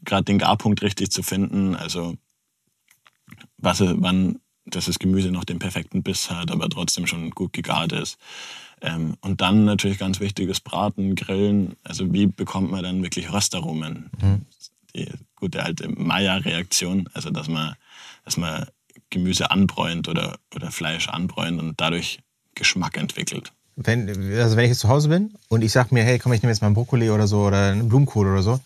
gerade 0.05 0.23
den 0.23 0.38
Garpunkt 0.38 0.81
richtig 0.81 1.11
zu 1.11 1.23
finden, 1.23 1.75
also 1.75 2.15
was, 3.57 3.81
wann 3.81 4.39
dass 4.69 4.86
das 4.86 5.00
Gemüse 5.00 5.31
noch 5.31 5.44
den 5.44 5.60
perfekten 5.60 6.04
Biss 6.04 6.30
hat, 6.30 6.52
aber 6.52 6.69
trotzdem 6.69 7.08
schon 7.08 7.31
gut 7.31 7.54
gegart 7.54 7.92
ist. 7.94 8.18
Ähm, 8.81 9.16
und 9.22 9.42
dann 9.42 9.66
natürlich 9.66 9.98
ganz 9.98 10.19
wichtiges 10.19 10.60
Braten, 10.60 11.16
Grillen. 11.16 11.75
Also 11.84 12.12
wie 12.14 12.28
bekommt 12.28 12.72
man 12.72 12.84
dann 12.84 13.02
wirklich 13.02 13.31
Röstaromen? 13.31 14.10
Die 14.96 15.10
gute 15.36 15.64
alte 15.64 15.90
Maya-Reaktion, 15.90 17.10
also 17.14 17.30
dass 17.30 17.48
man, 17.48 17.75
dass 18.25 18.38
man 18.38 18.68
Gemüse 19.10 19.52
anbräunt 19.52 20.08
oder, 20.08 20.38
oder 20.56 20.72
Fleisch 20.72 21.08
anbräunt 21.08 21.60
und 21.60 21.80
dadurch 21.80 22.19
Geschmack 22.56 22.98
entwickelt. 22.98 23.52
Wenn, 23.75 24.10
also 24.34 24.58
wenn 24.58 24.66
ich 24.66 24.72
jetzt 24.72 24.80
zu 24.80 24.90
Hause 24.90 25.10
bin 25.10 25.34
und 25.50 25.64
ich 25.64 25.72
sage 25.72 25.94
mir, 25.94 26.04
hey, 26.04 26.18
komm, 26.18 26.34
ich 26.34 26.42
nehme 26.42 26.52
jetzt 26.52 26.62
mal 26.62 26.68
einen 26.68 26.75
Brokkoli 26.75 27.12
oder 27.12 27.28
so 27.28 27.42
oder 27.42 27.72
einen 27.72 27.90
Blumenkohl 27.90 28.28
oder 28.28 28.42
so, 28.42 28.60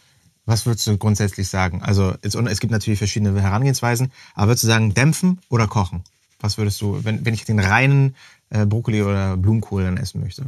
was 0.45 0.65
würdest 0.65 0.87
du 0.87 0.97
grundsätzlich 0.97 1.47
sagen? 1.47 1.81
Also 1.83 2.13
es, 2.21 2.33
gibt 2.59 2.71
natürlich 2.71 2.99
verschiedene 2.99 3.39
Herangehensweisen, 3.39 4.11
aber 4.33 4.47
würdest 4.47 4.63
du 4.63 4.67
sagen, 4.67 4.93
dämpfen 4.93 5.39
oder 5.49 5.67
kochen? 5.67 6.03
Was 6.39 6.57
würdest 6.57 6.81
du, 6.81 7.03
wenn, 7.03 7.25
wenn 7.25 7.33
ich 7.33 7.45
den 7.45 7.59
reinen 7.59 8.15
äh, 8.49 8.65
Brokkoli 8.65 9.03
oder 9.03 9.37
Blumenkohl 9.37 9.83
dann 9.83 9.97
essen 9.97 10.21
möchte? 10.21 10.45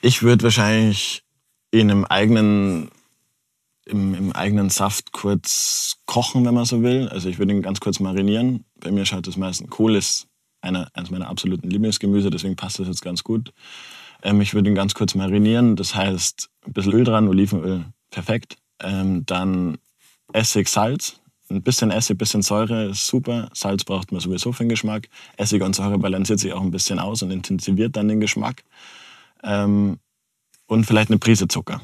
Ich 0.00 0.22
würde 0.22 0.44
wahrscheinlich 0.44 1.24
in 1.72 1.90
einem 1.90 2.04
eigenen, 2.04 2.90
im, 3.86 4.14
im 4.14 4.32
eigenen 4.32 4.70
Saft 4.70 5.12
kurz 5.12 5.96
kochen, 6.06 6.44
wenn 6.44 6.54
man 6.54 6.64
so 6.64 6.82
will. 6.82 7.08
Also 7.08 7.28
ich 7.28 7.38
würde 7.38 7.52
ihn 7.52 7.62
ganz 7.62 7.80
kurz 7.80 7.98
marinieren. 7.98 8.64
Bei 8.76 8.92
mir 8.92 9.04
schaut 9.04 9.26
das 9.26 9.36
meistens, 9.36 9.70
Kohl 9.70 9.96
ist 9.96 10.28
einer, 10.60 10.88
eines 10.94 11.10
meiner 11.10 11.28
absoluten 11.28 11.70
Lieblingsgemüse, 11.70 12.30
deswegen 12.30 12.56
passt 12.56 12.78
das 12.78 12.88
jetzt 12.88 13.02
ganz 13.02 13.24
gut. 13.24 13.52
Ähm, 14.22 14.40
ich 14.40 14.54
würde 14.54 14.70
ihn 14.70 14.74
ganz 14.74 14.94
kurz 14.94 15.14
marinieren, 15.14 15.76
das 15.76 15.94
heißt 15.94 16.48
ein 16.66 16.72
bisschen 16.72 16.92
Öl 16.92 17.04
dran, 17.04 17.28
Olivenöl, 17.28 17.84
perfekt. 18.10 18.56
Ähm, 18.80 19.24
dann 19.26 19.78
Essig, 20.32 20.68
Salz, 20.68 21.20
ein 21.50 21.62
bisschen 21.62 21.90
Essig, 21.90 22.14
ein 22.14 22.18
bisschen 22.18 22.42
Säure 22.42 22.86
ist 22.86 23.06
super. 23.06 23.48
Salz 23.54 23.84
braucht 23.84 24.12
man 24.12 24.20
sowieso 24.20 24.52
für 24.52 24.64
den 24.64 24.68
Geschmack. 24.68 25.08
Essig 25.36 25.62
und 25.62 25.74
Säure 25.74 25.98
balanciert 25.98 26.40
sich 26.40 26.52
auch 26.52 26.60
ein 26.60 26.70
bisschen 26.70 26.98
aus 26.98 27.22
und 27.22 27.30
intensiviert 27.30 27.96
dann 27.96 28.08
den 28.08 28.20
Geschmack. 28.20 28.62
Ähm, 29.42 29.98
und 30.66 30.84
vielleicht 30.84 31.10
eine 31.10 31.18
Prise 31.18 31.48
Zucker, 31.48 31.80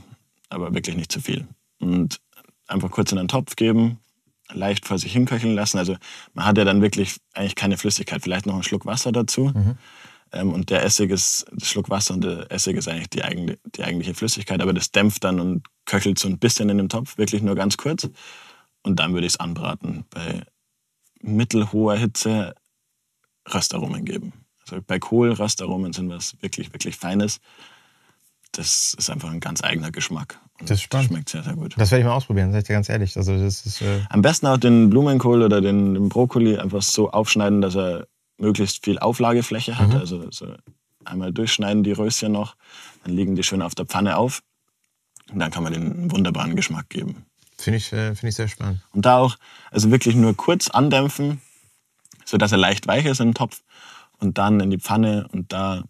aber 0.50 0.74
wirklich 0.74 0.96
nicht 0.96 1.10
zu 1.10 1.20
viel. 1.20 1.46
Und 1.80 2.20
einfach 2.66 2.90
kurz 2.90 3.12
in 3.12 3.18
einen 3.18 3.28
Topf 3.28 3.56
geben, 3.56 3.98
leicht 4.52 4.86
vor 4.86 4.98
sich 4.98 5.12
hinköcheln 5.12 5.54
lassen. 5.54 5.78
Also 5.78 5.96
man 6.34 6.44
hat 6.44 6.58
ja 6.58 6.64
dann 6.64 6.82
wirklich 6.82 7.16
eigentlich 7.32 7.54
keine 7.54 7.78
Flüssigkeit, 7.78 8.22
vielleicht 8.22 8.44
noch 8.46 8.54
einen 8.54 8.62
Schluck 8.62 8.84
Wasser 8.84 9.12
dazu. 9.12 9.52
Ähm, 10.34 10.52
und 10.52 10.70
der 10.70 10.84
Essig 10.84 11.10
ist, 11.10 11.46
das 11.52 11.68
Schluck 11.68 11.88
Wasser 11.90 12.14
und 12.14 12.24
der 12.24 12.50
Essig 12.50 12.76
ist 12.76 12.88
eigentlich 12.88 13.10
die, 13.10 13.22
eigene, 13.22 13.58
die 13.76 13.84
eigentliche 13.84 14.14
Flüssigkeit, 14.14 14.60
aber 14.60 14.72
das 14.72 14.90
dämpft 14.90 15.24
dann 15.24 15.40
und 15.40 15.66
köchelt 15.86 16.18
so 16.18 16.28
ein 16.28 16.38
bisschen 16.38 16.68
in 16.68 16.78
dem 16.78 16.88
Topf, 16.88 17.16
wirklich 17.18 17.42
nur 17.42 17.54
ganz 17.54 17.76
kurz. 17.76 18.08
Und 18.82 19.00
dann 19.00 19.14
würde 19.14 19.26
ich 19.26 19.34
es 19.34 19.40
anbraten. 19.40 20.04
Bei 20.10 20.42
mittelhoher 21.22 21.96
Hitze 21.96 22.54
Röstaromen 23.52 24.04
geben. 24.04 24.32
Also 24.62 24.82
bei 24.86 24.98
Kohl 24.98 25.32
Röstaromen 25.32 25.92
sind 25.92 26.10
was 26.10 26.36
wirklich, 26.42 26.72
wirklich 26.72 26.96
Feines. 26.96 27.40
Das 28.52 28.94
ist 28.96 29.10
einfach 29.10 29.30
ein 29.30 29.40
ganz 29.40 29.62
eigener 29.64 29.90
Geschmack. 29.90 30.38
Und 30.60 30.70
Das 30.70 30.80
spannend. 30.80 31.08
schmeckt 31.08 31.28
sehr, 31.28 31.42
sehr 31.42 31.54
gut. 31.54 31.74
Das 31.76 31.90
werde 31.90 32.02
ich 32.02 32.06
mal 32.06 32.14
ausprobieren, 32.14 32.52
sag 32.52 32.58
ich 32.58 32.64
dir 32.66 32.74
ganz 32.74 32.88
ehrlich. 32.88 33.16
Also 33.16 33.36
das 33.36 33.66
ist, 33.66 33.82
äh, 33.82 34.02
Am 34.10 34.22
besten 34.22 34.46
auch 34.46 34.58
den 34.58 34.90
Blumenkohl 34.90 35.42
oder 35.42 35.60
den, 35.60 35.94
den 35.94 36.08
Brokkoli 36.08 36.56
einfach 36.58 36.82
so 36.82 37.10
aufschneiden, 37.10 37.60
dass 37.60 37.74
er 37.74 38.06
möglichst 38.38 38.84
viel 38.84 38.98
Auflagefläche 38.98 39.78
hat. 39.78 39.94
Also 39.94 40.30
so 40.30 40.54
einmal 41.04 41.32
durchschneiden 41.32 41.84
die 41.84 41.92
Röschen 41.92 42.32
noch, 42.32 42.56
dann 43.04 43.14
liegen 43.14 43.36
die 43.36 43.42
schön 43.42 43.62
auf 43.62 43.74
der 43.74 43.86
Pfanne 43.86 44.16
auf 44.16 44.42
und 45.30 45.38
dann 45.38 45.50
kann 45.50 45.62
man 45.62 45.72
den 45.72 45.92
einen 45.92 46.10
wunderbaren 46.10 46.56
Geschmack 46.56 46.88
geben. 46.88 47.26
finde 47.58 47.78
ich, 47.78 47.92
äh, 47.92 48.14
finde 48.14 48.28
ich 48.28 48.34
sehr 48.34 48.48
spannend. 48.48 48.80
Und 48.92 49.06
da 49.06 49.18
auch, 49.18 49.36
also 49.70 49.90
wirklich 49.90 50.14
nur 50.16 50.36
kurz 50.36 50.68
andämpfen, 50.68 51.40
sodass 52.24 52.52
er 52.52 52.58
leicht 52.58 52.86
weich 52.86 53.04
ist 53.04 53.20
im 53.20 53.34
Topf 53.34 53.62
und 54.18 54.38
dann 54.38 54.60
in 54.60 54.70
die 54.70 54.78
Pfanne 54.78 55.28
und 55.32 55.52
da 55.52 55.84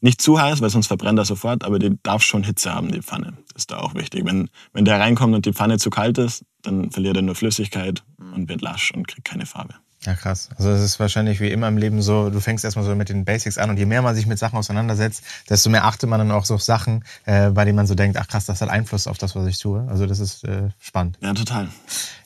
nicht 0.00 0.22
zu 0.22 0.40
heiß, 0.40 0.60
weil 0.60 0.70
sonst 0.70 0.86
verbrennt 0.86 1.18
er 1.18 1.24
sofort, 1.24 1.64
aber 1.64 1.78
die 1.78 1.98
darf 2.02 2.22
schon 2.22 2.44
Hitze 2.44 2.72
haben, 2.72 2.92
die 2.92 3.02
Pfanne. 3.02 3.36
Das 3.52 3.62
ist 3.62 3.70
da 3.72 3.78
auch 3.78 3.94
wichtig. 3.94 4.24
Wenn, 4.24 4.48
wenn 4.72 4.84
der 4.84 5.00
reinkommt 5.00 5.34
und 5.34 5.44
die 5.44 5.52
Pfanne 5.52 5.78
zu 5.78 5.90
kalt 5.90 6.18
ist, 6.18 6.44
dann 6.62 6.92
verliert 6.92 7.16
er 7.16 7.22
nur 7.22 7.34
Flüssigkeit 7.34 8.04
und 8.18 8.48
wird 8.48 8.62
lasch 8.62 8.92
und 8.92 9.08
kriegt 9.08 9.26
keine 9.26 9.46
Farbe. 9.46 9.74
Ja, 10.06 10.14
krass. 10.14 10.48
Also 10.56 10.70
es 10.70 10.80
ist 10.82 11.00
wahrscheinlich 11.00 11.40
wie 11.40 11.50
immer 11.50 11.66
im 11.66 11.76
Leben 11.76 12.02
so, 12.02 12.30
du 12.30 12.38
fängst 12.38 12.64
erstmal 12.64 12.84
so 12.84 12.94
mit 12.94 13.08
den 13.08 13.24
Basics 13.24 13.58
an 13.58 13.68
und 13.68 13.78
je 13.78 13.84
mehr 13.84 14.00
man 14.00 14.14
sich 14.14 14.26
mit 14.26 14.38
Sachen 14.38 14.56
auseinandersetzt, 14.56 15.24
desto 15.50 15.70
mehr 15.70 15.84
achtet 15.84 16.08
man 16.08 16.20
dann 16.20 16.30
auch 16.30 16.44
so 16.44 16.54
auf 16.54 16.62
Sachen, 16.62 17.04
äh, 17.24 17.50
bei 17.50 17.64
denen 17.64 17.74
man 17.74 17.86
so 17.88 17.96
denkt, 17.96 18.16
ach 18.16 18.28
krass, 18.28 18.46
das 18.46 18.60
hat 18.60 18.68
Einfluss 18.68 19.08
auf 19.08 19.18
das, 19.18 19.34
was 19.34 19.46
ich 19.46 19.58
tue. 19.58 19.84
Also 19.88 20.06
das 20.06 20.20
ist 20.20 20.44
äh, 20.44 20.68
spannend. 20.78 21.18
Ja, 21.20 21.34
total. 21.34 21.68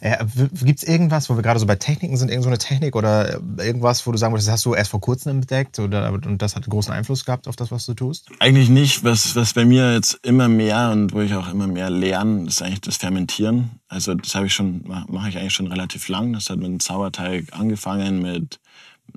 Äh, 0.01 0.23
Gibt 0.63 0.83
es 0.83 0.85
irgendwas, 0.85 1.31
wo 1.31 1.37
wir 1.37 1.43
gerade 1.43 1.61
so 1.61 1.67
bei 1.67 1.77
Techniken 1.77 2.19
sind, 2.19 2.29
irgendeine 2.29 2.57
so 2.57 2.67
Technik 2.67 2.95
oder 2.95 3.41
irgendwas, 3.57 4.07
wo 4.07 4.13
du 4.13 4.19
sagen 4.19 4.35
würdest, 4.35 4.49
das 4.49 4.55
hast 4.55 4.65
du 4.67 4.75
erst 4.75 4.91
vor 4.91 5.01
kurzem 5.01 5.37
entdeckt 5.37 5.79
oder, 5.79 6.13
und 6.13 6.43
das 6.43 6.57
hat 6.57 6.69
großen 6.69 6.93
Einfluss 6.93 7.25
gehabt 7.25 7.49
auf 7.49 7.57
das, 7.57 7.71
was 7.71 7.87
du 7.87 7.95
tust? 7.95 8.29
Eigentlich 8.39 8.69
nicht. 8.69 9.03
Was, 9.03 9.35
was 9.35 9.55
bei 9.55 9.65
mir 9.65 9.95
jetzt 9.95 10.19
immer 10.23 10.49
mehr 10.49 10.91
und 10.91 11.15
wo 11.15 11.21
ich 11.21 11.35
auch 11.35 11.51
immer 11.51 11.67
mehr 11.67 11.89
lerne, 11.89 12.47
ist 12.47 12.61
eigentlich 12.61 12.83
das 12.83 12.99
Fermentieren. 12.99 13.82
Also 13.93 14.15
das 14.15 14.35
habe 14.35 14.47
ich 14.47 14.55
schon, 14.55 14.83
mache 14.87 15.29
ich 15.29 15.37
eigentlich 15.37 15.53
schon 15.53 15.67
relativ 15.67 16.09
lang. 16.09 16.33
Das 16.33 16.49
hat 16.49 16.57
mit 16.57 16.67
einem 16.67 16.81
Sauerteig 16.81 17.53
angefangen, 17.53 18.23
mit 18.23 18.59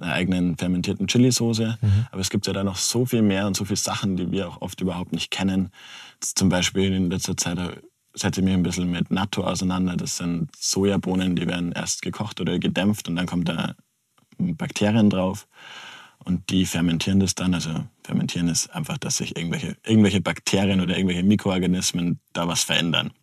einer 0.01 0.11
eigenen 0.11 0.57
fermentierten 0.57 1.07
Chilisauce. 1.07 1.77
Mhm. 1.81 2.07
Aber 2.11 2.19
es 2.19 2.29
gibt 2.29 2.45
ja 2.45 2.51
da 2.51 2.61
noch 2.61 2.75
so 2.75 3.05
viel 3.05 3.21
mehr 3.21 3.47
und 3.47 3.55
so 3.55 3.63
viele 3.63 3.77
Sachen, 3.77 4.17
die 4.17 4.31
wir 4.31 4.49
auch 4.49 4.61
oft 4.61 4.81
überhaupt 4.81 5.13
nicht 5.13 5.31
kennen. 5.31 5.69
Zum 6.19 6.49
Beispiel 6.49 6.91
in 6.91 7.09
letzter 7.09 7.37
Zeit 7.37 7.57
setze 8.13 8.41
ich 8.41 8.45
mich 8.45 8.53
ein 8.53 8.63
bisschen 8.63 8.91
mit 8.91 9.11
Natto 9.11 9.45
auseinander. 9.45 9.95
Das 9.95 10.17
sind 10.17 10.53
Sojabohnen, 10.57 11.37
die 11.37 11.47
werden 11.47 11.71
erst 11.71 12.01
gekocht 12.01 12.41
oder 12.41 12.59
gedämpft 12.59 13.07
und 13.07 13.15
dann 13.15 13.27
kommt 13.27 13.47
da 13.47 13.75
Bakterien 14.37 15.09
drauf 15.09 15.47
und 16.25 16.49
die 16.49 16.65
fermentieren 16.65 17.21
das 17.21 17.33
dann. 17.33 17.53
Also 17.53 17.69
fermentieren 18.03 18.49
ist 18.49 18.75
einfach, 18.75 18.97
dass 18.97 19.17
sich 19.17 19.37
irgendwelche, 19.37 19.77
irgendwelche 19.85 20.19
Bakterien 20.19 20.81
oder 20.81 20.97
irgendwelche 20.97 21.23
Mikroorganismen 21.23 22.19
da 22.33 22.49
was 22.49 22.63
verändern. 22.63 23.13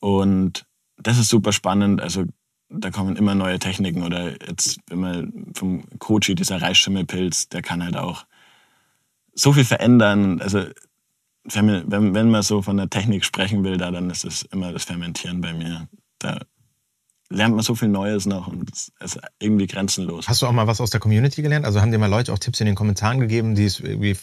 Und 0.00 0.64
das 0.96 1.18
ist 1.18 1.28
super 1.28 1.52
spannend. 1.52 2.00
Also 2.00 2.24
da 2.68 2.90
kommen 2.90 3.16
immer 3.16 3.34
neue 3.34 3.58
Techniken 3.58 4.02
oder 4.02 4.32
jetzt, 4.46 4.78
wenn 4.88 5.00
man 5.00 5.52
vom 5.54 5.84
Kochi, 5.98 6.34
dieser 6.34 6.60
Reisschimmelpilz, 6.60 7.48
der 7.48 7.62
kann 7.62 7.82
halt 7.84 7.96
auch 7.96 8.24
so 9.34 9.52
viel 9.52 9.64
verändern. 9.64 10.40
Also 10.40 10.64
wenn, 11.44 11.90
wenn 11.90 12.30
man 12.30 12.42
so 12.42 12.62
von 12.62 12.76
der 12.76 12.90
Technik 12.90 13.24
sprechen 13.24 13.64
will, 13.64 13.76
da, 13.76 13.90
dann 13.90 14.10
ist 14.10 14.24
es 14.24 14.42
immer 14.42 14.72
das 14.72 14.84
Fermentieren 14.84 15.40
bei 15.40 15.52
mir. 15.52 15.88
Da 16.18 16.40
lernt 17.28 17.54
man 17.54 17.64
so 17.64 17.74
viel 17.74 17.88
Neues 17.88 18.26
noch 18.26 18.48
und 18.48 18.70
es 18.70 18.92
ist 19.00 19.20
irgendwie 19.38 19.66
grenzenlos. 19.66 20.28
Hast 20.28 20.42
du 20.42 20.46
auch 20.46 20.52
mal 20.52 20.66
was 20.66 20.80
aus 20.80 20.90
der 20.90 21.00
Community 21.00 21.42
gelernt? 21.42 21.64
Also 21.64 21.80
haben 21.80 21.90
dir 21.90 21.98
mal 21.98 22.10
Leute 22.10 22.32
auch 22.32 22.38
Tipps 22.38 22.60
in 22.60 22.66
den 22.66 22.74
Kommentaren 22.74 23.20
gegeben, 23.20 23.54
die 23.54 23.64
es 23.64 23.80
irgendwie 23.80 24.16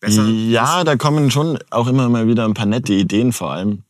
besser? 0.00 0.24
Ja, 0.26 0.84
da 0.84 0.96
kommen 0.96 1.30
schon 1.30 1.58
auch 1.70 1.86
immer 1.86 2.08
mal 2.08 2.26
wieder 2.26 2.44
ein 2.46 2.54
paar 2.54 2.66
nette 2.66 2.94
Ideen 2.94 3.32
vor 3.32 3.52
allem. 3.52 3.84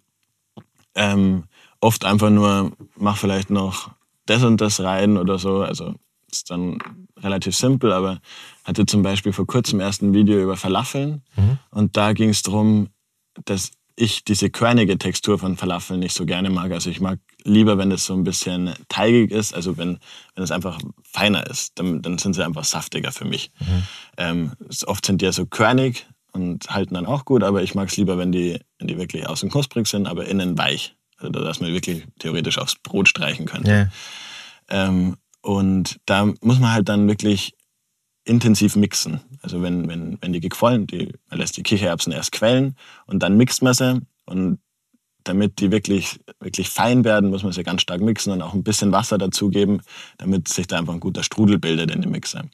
Ähm, 0.94 1.44
oft 1.80 2.04
einfach 2.04 2.30
nur, 2.30 2.72
mach 2.96 3.16
vielleicht 3.16 3.50
noch 3.50 3.90
das 4.26 4.42
und 4.42 4.60
das 4.60 4.80
rein 4.80 5.16
oder 5.16 5.38
so. 5.38 5.62
Also 5.62 5.94
ist 6.30 6.50
dann 6.50 6.78
relativ 7.18 7.56
simpel, 7.56 7.92
aber 7.92 8.20
hatte 8.64 8.86
zum 8.86 9.02
Beispiel 9.02 9.32
vor 9.32 9.46
kurzem 9.46 9.80
erst 9.80 10.02
ein 10.02 10.14
Video 10.14 10.40
über 10.40 10.56
Falafeln 10.56 11.22
mhm. 11.36 11.58
und 11.70 11.96
da 11.96 12.12
ging 12.12 12.30
es 12.30 12.42
darum, 12.42 12.88
dass 13.44 13.72
ich 13.96 14.24
diese 14.24 14.48
körnige 14.48 14.96
Textur 14.96 15.38
von 15.38 15.56
Falafeln 15.56 16.00
nicht 16.00 16.14
so 16.14 16.24
gerne 16.24 16.48
mag. 16.48 16.72
Also 16.72 16.88
ich 16.88 17.00
mag 17.00 17.18
lieber, 17.44 17.76
wenn 17.76 17.92
es 17.92 18.06
so 18.06 18.14
ein 18.14 18.24
bisschen 18.24 18.72
teigig 18.88 19.30
ist, 19.30 19.54
also 19.54 19.76
wenn, 19.76 19.98
wenn 20.34 20.44
es 20.44 20.50
einfach 20.50 20.78
feiner 21.02 21.46
ist, 21.46 21.78
dann, 21.78 22.00
dann 22.00 22.16
sind 22.16 22.34
sie 22.34 22.44
einfach 22.44 22.64
saftiger 22.64 23.12
für 23.12 23.26
mich. 23.26 23.50
Mhm. 23.60 23.82
Ähm, 24.16 24.52
oft 24.86 25.04
sind 25.04 25.20
die 25.20 25.26
ja 25.26 25.32
so 25.32 25.44
körnig 25.44 26.06
und 26.32 26.70
halten 26.70 26.94
dann 26.94 27.06
auch 27.06 27.24
gut, 27.24 27.42
aber 27.42 27.62
ich 27.62 27.74
mag 27.74 27.88
es 27.88 27.96
lieber, 27.96 28.18
wenn 28.18 28.32
die, 28.32 28.58
wenn 28.78 28.88
die 28.88 28.98
wirklich 28.98 29.26
außen 29.26 29.50
knusprig 29.50 29.86
sind, 29.86 30.06
aber 30.06 30.26
innen 30.26 30.56
weich. 30.58 30.94
Also 31.18 31.32
dass 31.32 31.60
man 31.60 31.72
wirklich 31.72 32.06
theoretisch 32.18 32.58
aufs 32.58 32.76
Brot 32.76 33.08
streichen 33.08 33.46
könnte. 33.46 33.70
Yeah. 33.70 33.90
Ähm, 34.68 35.16
und 35.42 36.00
da 36.06 36.26
muss 36.26 36.58
man 36.58 36.72
halt 36.72 36.88
dann 36.88 37.08
wirklich 37.08 37.54
intensiv 38.24 38.76
mixen. 38.76 39.20
Also 39.42 39.62
wenn, 39.62 39.88
wenn, 39.88 40.18
wenn 40.20 40.32
die 40.32 40.40
gequollen, 40.40 40.86
die, 40.86 41.12
man 41.28 41.38
lässt 41.38 41.56
die 41.56 41.62
Kichererbsen 41.62 42.12
erst 42.12 42.32
quellen 42.32 42.76
und 43.06 43.22
dann 43.22 43.36
mixt 43.36 43.62
man 43.62 43.74
sie. 43.74 44.00
Und 44.26 44.58
damit 45.24 45.60
die 45.60 45.70
wirklich, 45.70 46.20
wirklich 46.38 46.70
fein 46.70 47.04
werden, 47.04 47.30
muss 47.30 47.42
man 47.42 47.52
sie 47.52 47.62
ganz 47.62 47.82
stark 47.82 48.00
mixen 48.00 48.32
und 48.32 48.42
auch 48.42 48.54
ein 48.54 48.62
bisschen 48.62 48.92
Wasser 48.92 49.18
dazugeben, 49.18 49.82
damit 50.18 50.48
sich 50.48 50.66
da 50.66 50.78
einfach 50.78 50.94
ein 50.94 51.00
guter 51.00 51.22
Strudel 51.22 51.58
bildet 51.58 51.90
in 51.90 52.02
dem 52.02 52.10
Mixer. 52.10 52.44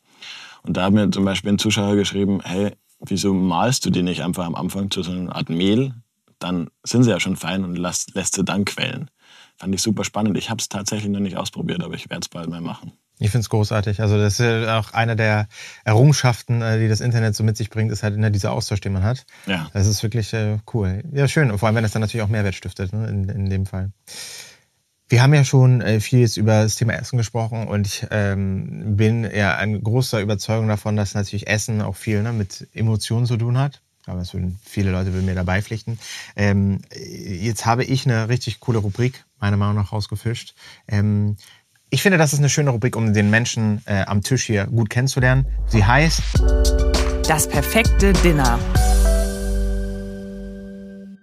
Und 0.63 0.77
da 0.77 0.85
hat 0.85 0.93
mir 0.93 1.11
zum 1.11 1.25
Beispiel 1.25 1.53
ein 1.53 1.59
Zuschauer 1.59 1.95
geschrieben, 1.95 2.41
hey, 2.43 2.73
wieso 3.01 3.35
malst 3.35 3.85
du 3.85 3.91
die 3.91 4.03
nicht 4.03 4.23
einfach 4.23 4.45
am 4.45 4.55
Anfang 4.55 4.91
zu 4.91 5.03
so 5.03 5.13
einer 5.13 5.35
Art 5.35 5.49
Mehl? 5.49 5.95
Dann 6.39 6.69
sind 6.83 7.05
sie 7.05 7.11
ja 7.11 7.21
schon 7.21 7.37
fein 7.37 7.65
und 7.65 7.77
lässt, 7.77 8.15
lässt 8.15 8.35
sie 8.35 8.45
dann 8.45 8.65
quellen. 8.65 9.11
Fand 9.57 9.75
ich 9.75 9.83
super 9.83 10.05
spannend. 10.05 10.37
Ich 10.37 10.51
habe 10.51 10.61
es 10.61 10.69
tatsächlich 10.69 11.11
noch 11.11 11.21
nicht 11.21 11.37
ausprobiert, 11.37 11.83
aber 11.83 11.95
ich 11.95 12.11
werde 12.11 12.23
es 12.23 12.29
bald 12.29 12.51
mal 12.51 12.61
machen. 12.61 12.93
Ich 13.19 13.31
finde 13.31 13.41
es 13.41 13.49
großartig. 13.49 14.03
Also 14.03 14.19
das 14.19 14.39
ist 14.39 14.69
auch 14.69 14.93
eine 14.93 15.17
der 15.17 15.49
Errungenschaften, 15.85 16.61
äh, 16.61 16.79
die 16.79 16.89
das 16.89 17.01
Internet 17.01 17.35
so 17.35 17.45
mit 17.45 17.57
sich 17.57 17.71
bringt, 17.71 17.91
ist 17.91 18.03
halt 18.03 18.15
immer 18.15 18.29
dieser 18.29 18.53
Austausch, 18.53 18.81
den 18.81 18.93
man 18.93 19.05
hat. 19.05 19.25
Ja. 19.47 19.71
Das 19.73 19.87
ist 19.87 20.03
wirklich 20.03 20.35
äh, 20.35 20.59
cool. 20.75 21.03
Ja, 21.13 21.27
schön. 21.27 21.51
Und 21.51 21.59
vor 21.59 21.69
allem, 21.69 21.77
wenn 21.77 21.85
es 21.85 21.93
dann 21.93 22.03
natürlich 22.03 22.23
auch 22.23 22.29
Mehrwert 22.29 22.55
stiftet, 22.55 22.93
ne, 22.93 23.09
in, 23.09 23.29
in 23.29 23.49
dem 23.49 23.65
Fall. 23.65 23.91
Wir 25.09 25.23
haben 25.23 25.35
ja 25.35 25.45
schon 25.45 25.83
äh, 25.83 26.01
viel 26.01 26.21
jetzt 26.21 26.37
über 26.37 26.63
das 26.63 26.75
Thema 26.75 26.95
Essen 26.95 27.17
gesprochen 27.17 27.69
und 27.69 27.87
ich 27.87 28.07
ähm, 28.11 28.97
bin 28.97 29.23
ja 29.23 29.57
ein 29.57 29.81
großer 29.81 30.21
Überzeugung 30.21 30.67
davon, 30.67 30.97
dass 30.97 31.15
natürlich 31.15 31.47
Essen 31.47 31.81
auch 31.81 31.95
viel 31.95 32.23
ne, 32.23 32.33
mit 32.33 32.67
Emotionen 32.75 33.27
zu 33.27 33.37
tun 33.37 33.57
hat. 33.57 33.81
Aber 34.07 34.21
es 34.21 34.35
würden 34.35 34.59
viele 34.65 34.91
Leute 34.91 35.13
würden 35.13 35.27
mir 35.27 35.37
dabei 35.37 35.63
pflichten. 35.63 35.99
Ähm, 36.35 36.81
jetzt 36.91 37.67
habe 37.67 37.85
ich 37.85 38.05
eine 38.05 38.29
richtig 38.29 38.59
coole 38.59 38.79
Rubrik, 38.79 39.25
meiner 39.39 39.57
Meinung 39.57 39.77
nach, 39.77 39.93
rausgefischt. 39.93 40.55
Ähm, 40.89 41.37
ich 41.89 42.03
finde, 42.03 42.19
das 42.19 42.33
ist 42.33 42.41
eine 42.41 42.49
schöne 42.49 42.71
Rubrik, 42.71 42.97
um 42.97 43.15
den 43.15 43.31
Menschen 43.31 43.83
äh, 43.87 44.03
am 44.07 44.23
Tisch 44.23 44.45
hier 44.45 44.67
gut 44.67 44.91
kennenzulernen. 44.91 45.47
Sie 45.69 45.85
heißt 45.85 46.21
Das 47.29 47.49
perfekte 47.49 48.13
Dinner. 48.13 48.59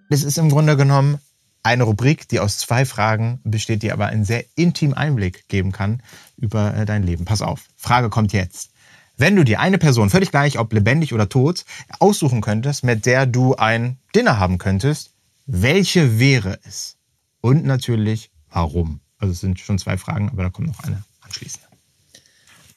Es 0.09 0.23
ist 0.23 0.37
im 0.37 0.49
Grunde 0.49 0.77
genommen 0.77 1.19
eine 1.63 1.83
Rubrik, 1.83 2.27
die 2.27 2.39
aus 2.39 2.57
zwei 2.57 2.85
Fragen 2.85 3.39
besteht, 3.43 3.83
die 3.83 3.91
aber 3.91 4.07
einen 4.07 4.25
sehr 4.25 4.45
intimen 4.55 4.93
Einblick 4.93 5.47
geben 5.47 5.71
kann 5.71 6.03
über 6.37 6.75
äh, 6.75 6.85
dein 6.85 7.03
Leben. 7.03 7.25
Pass 7.25 7.41
auf, 7.41 7.61
Frage 7.75 8.09
kommt 8.09 8.33
jetzt. 8.33 8.71
Wenn 9.15 9.35
du 9.35 9.43
dir 9.43 9.59
eine 9.59 9.77
Person, 9.77 10.09
völlig 10.09 10.31
gleich, 10.31 10.59
ob 10.59 10.73
lebendig 10.73 11.13
oder 11.13 11.29
tot, 11.29 11.65
aussuchen 11.99 12.41
könntest, 12.41 12.83
mit 12.83 13.05
der 13.05 13.25
du 13.25 13.55
ein 13.55 13.97
Dinner 14.15 14.39
haben 14.39 14.57
könntest, 14.57 15.11
welche 15.45 16.19
wäre 16.19 16.59
es? 16.63 16.97
Und 17.41 17.65
natürlich, 17.65 18.31
warum? 18.49 19.01
Also 19.17 19.33
es 19.33 19.39
sind 19.39 19.59
schon 19.59 19.77
zwei 19.77 19.97
Fragen, 19.97 20.29
aber 20.29 20.43
da 20.43 20.49
kommt 20.49 20.67
noch 20.67 20.79
eine 20.83 21.03
anschließend. 21.21 21.63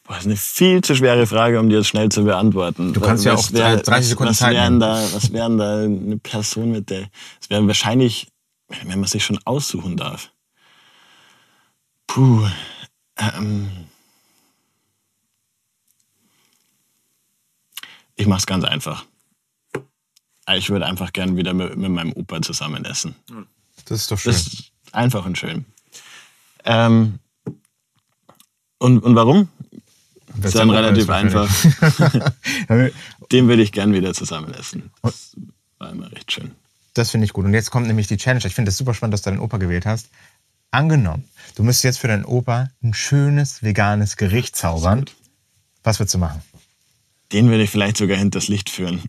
Boah, 0.05 0.15
das 0.15 0.21
ist 0.21 0.27
eine 0.27 0.37
viel 0.37 0.83
zu 0.83 0.95
schwere 0.95 1.27
Frage, 1.27 1.59
um 1.59 1.69
die 1.69 1.75
jetzt 1.75 1.89
schnell 1.89 2.11
zu 2.11 2.25
beantworten. 2.25 2.93
Du 2.93 3.01
kannst 3.01 3.25
was 3.25 3.33
ja 3.33 3.35
auch 3.35 3.53
wär, 3.53 3.77
30 3.79 4.11
Sekunden 4.11 4.31
was, 4.31 4.41
was 4.41 4.47
Zeit 4.47 4.55
wären 4.55 4.79
da, 4.79 5.03
Was 5.13 5.33
wären 5.33 5.59
da 5.59 5.83
eine 5.83 6.19
Person 6.19 6.71
mit 6.71 6.91
der... 6.91 7.09
Es 7.41 7.51
wäre 7.51 7.67
wahrscheinlich, 7.67 8.29
wenn 8.69 9.01
man 9.01 9.09
sich 9.09 9.25
schon 9.25 9.39
aussuchen 9.45 9.97
darf. 9.97 10.31
Puh. 12.07 12.49
Ähm, 13.17 13.71
ich 18.15 18.27
mache 18.27 18.41
es 18.41 18.47
ganz 18.47 18.65
einfach. 18.65 19.05
Ich 20.55 20.71
würde 20.71 20.87
einfach 20.87 21.13
gern 21.13 21.37
wieder 21.37 21.55
mit, 21.55 21.77
mit, 21.77 21.91
meinem 21.91 22.13
Opa 22.13 22.41
zusammen 22.41 22.85
essen. 22.85 23.17
Das 23.87 24.01
ist 24.01 24.11
doch 24.11 24.19
schön. 24.19 24.33
Das 24.33 24.47
ist 24.47 24.73
einfach 24.93 25.25
und 25.27 25.37
schön. 25.37 25.65
Ähm, 26.65 27.19
und, 28.79 29.03
und 29.03 29.15
warum? 29.15 29.49
Das 30.37 30.47
ist 30.47 30.57
dann 30.57 30.71
relativ 30.71 31.09
einfach. 31.09 31.49
Den 33.33 33.49
würde 33.49 33.63
ich 33.63 33.73
gern 33.73 33.93
wieder 33.93 34.13
zusammen 34.13 34.53
essen. 34.55 34.91
Das 35.03 35.35
war 35.79 35.91
immer 35.91 36.13
recht 36.13 36.31
schön. 36.31 36.53
Das 36.97 37.11
finde 37.11 37.27
ich 37.27 37.35
gut. 37.35 37.45
Und 37.45 37.53
jetzt 37.53 37.71
kommt 37.71 37.87
nämlich 37.87 38.07
die 38.07 38.17
Challenge. 38.17 38.47
Ich 38.47 38.55
finde 38.55 38.71
es 38.71 38.79
super 38.79 38.95
spannend, 38.95 39.13
dass 39.13 39.23
du 39.23 39.31
deinen 39.31 39.41
Opa 39.41 39.59
gewählt 39.59 39.85
hast. 39.85 40.09
Angenommen, 40.71 41.25
du 41.55 41.63
müsstest 41.63 41.85
jetzt 41.85 41.99
für 41.99 42.09
deinen 42.09 42.25
Opa 42.25 42.71
ein 42.83 42.95
schönes 42.95 43.63
veganes 43.63 44.17
Gericht 44.17 44.57
zaubern. 44.57 45.05
Was 45.83 46.01
würdest 46.01 46.15
du 46.15 46.19
machen? 46.19 46.43
Den 47.33 47.51
würde 47.51 47.65
ich 47.65 47.71
vielleicht 47.71 47.99
sogar 47.99 48.17
hinters 48.17 48.49
Licht 48.49 48.71
führen. 48.71 49.03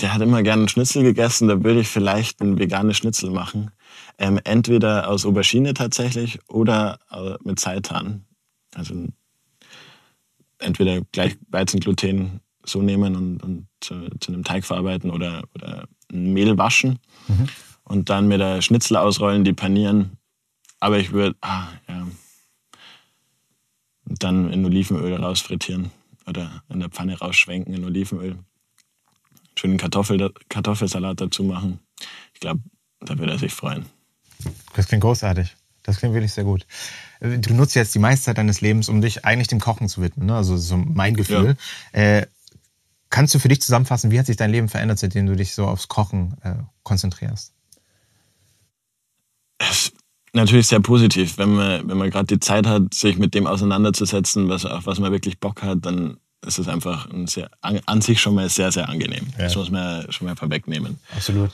Der 0.00 0.12
hat 0.12 0.20
immer 0.20 0.42
gerne 0.42 0.60
einen 0.60 0.68
Schnitzel 0.68 1.02
gegessen, 1.02 1.48
da 1.48 1.64
würde 1.64 1.80
ich 1.80 1.88
vielleicht 1.88 2.42
ein 2.42 2.58
veganes 2.58 2.98
Schnitzel 2.98 3.30
machen. 3.30 3.70
Ähm, 4.18 4.38
entweder 4.44 5.08
aus 5.08 5.24
Aubergine 5.24 5.72
tatsächlich 5.72 6.40
oder 6.48 6.98
äh, 7.10 7.36
mit 7.42 7.58
Seitan. 7.58 8.26
Also 8.74 9.08
entweder 10.58 11.00
gleich 11.12 11.38
Weizengluten 11.48 12.40
so 12.64 12.82
nehmen 12.82 13.16
und, 13.16 13.42
und 13.42 13.66
zu, 13.80 14.08
zu, 14.20 14.32
einem 14.32 14.44
Teig 14.44 14.64
verarbeiten 14.64 15.10
oder, 15.10 15.42
oder 15.54 15.88
Mehl 16.12 16.58
waschen 16.58 16.98
mhm. 17.28 17.48
und 17.84 18.10
dann 18.10 18.28
mit 18.28 18.40
der 18.40 18.62
Schnitzel 18.62 18.96
ausrollen, 18.96 19.44
die 19.44 19.52
panieren. 19.52 20.18
Aber 20.80 20.98
ich 20.98 21.12
würde, 21.12 21.36
ah, 21.40 21.68
ja, 21.88 22.06
und 24.08 24.22
dann 24.22 24.52
in 24.52 24.64
Olivenöl 24.64 25.14
rausfrittieren 25.14 25.90
oder 26.26 26.62
in 26.68 26.80
der 26.80 26.90
Pfanne 26.90 27.18
rausschwenken 27.18 27.72
in 27.72 27.84
Olivenöl. 27.84 28.38
Schönen 29.58 29.78
Kartoffel, 29.78 30.32
Kartoffelsalat 30.48 31.20
dazu 31.20 31.44
machen. 31.44 31.78
Ich 32.34 32.40
glaube, 32.40 32.60
da 33.00 33.18
würde 33.18 33.32
er 33.32 33.38
sich 33.38 33.52
freuen. 33.52 33.86
Das 34.74 34.88
klingt 34.88 35.02
großartig. 35.02 35.56
Das 35.82 35.98
klingt 35.98 36.14
wirklich 36.14 36.32
sehr 36.32 36.44
gut. 36.44 36.66
Du 37.20 37.54
nutzt 37.54 37.74
jetzt 37.74 37.94
die 37.94 37.98
meiste 37.98 38.26
Zeit 38.26 38.38
deines 38.38 38.60
Lebens, 38.60 38.88
um 38.88 39.00
dich 39.00 39.24
eigentlich 39.24 39.48
dem 39.48 39.60
Kochen 39.60 39.88
zu 39.88 40.02
widmen. 40.02 40.26
Ne? 40.26 40.36
Also 40.36 40.56
so 40.56 40.76
mein 40.76 41.14
Gefühl. 41.14 41.56
Ja. 41.92 42.00
Äh, 42.00 42.26
kannst 43.22 43.36
du 43.36 43.38
für 43.38 43.46
dich 43.46 43.62
zusammenfassen, 43.62 44.10
wie 44.10 44.18
hat 44.18 44.26
sich 44.26 44.36
dein 44.36 44.50
Leben 44.50 44.68
verändert, 44.68 44.98
seitdem 44.98 45.26
du 45.26 45.36
dich 45.36 45.54
so 45.54 45.64
aufs 45.64 45.86
Kochen 45.86 46.34
äh, 46.42 46.54
konzentrierst? 46.82 47.52
Natürlich 50.32 50.66
sehr 50.66 50.80
positiv. 50.80 51.38
Wenn 51.38 51.54
man, 51.54 51.88
wenn 51.88 51.98
man 51.98 52.10
gerade 52.10 52.26
die 52.26 52.40
Zeit 52.40 52.66
hat, 52.66 52.92
sich 52.92 53.18
mit 53.18 53.34
dem 53.34 53.46
auseinanderzusetzen, 53.46 54.48
was, 54.48 54.66
auf 54.66 54.86
was 54.86 54.98
man 54.98 55.12
wirklich 55.12 55.38
Bock 55.38 55.62
hat, 55.62 55.86
dann 55.86 56.16
ist 56.44 56.58
es 56.58 56.66
einfach 56.66 57.08
ein 57.10 57.28
sehr, 57.28 57.48
an, 57.60 57.78
an 57.86 58.00
sich 58.00 58.20
schon 58.20 58.34
mal 58.34 58.48
sehr, 58.48 58.72
sehr 58.72 58.88
angenehm. 58.88 59.28
Ja. 59.38 59.44
Das 59.44 59.54
muss 59.54 59.70
man 59.70 60.10
schon 60.10 60.26
mal 60.26 60.34
vorwegnehmen. 60.34 60.98
Absolut. 61.14 61.52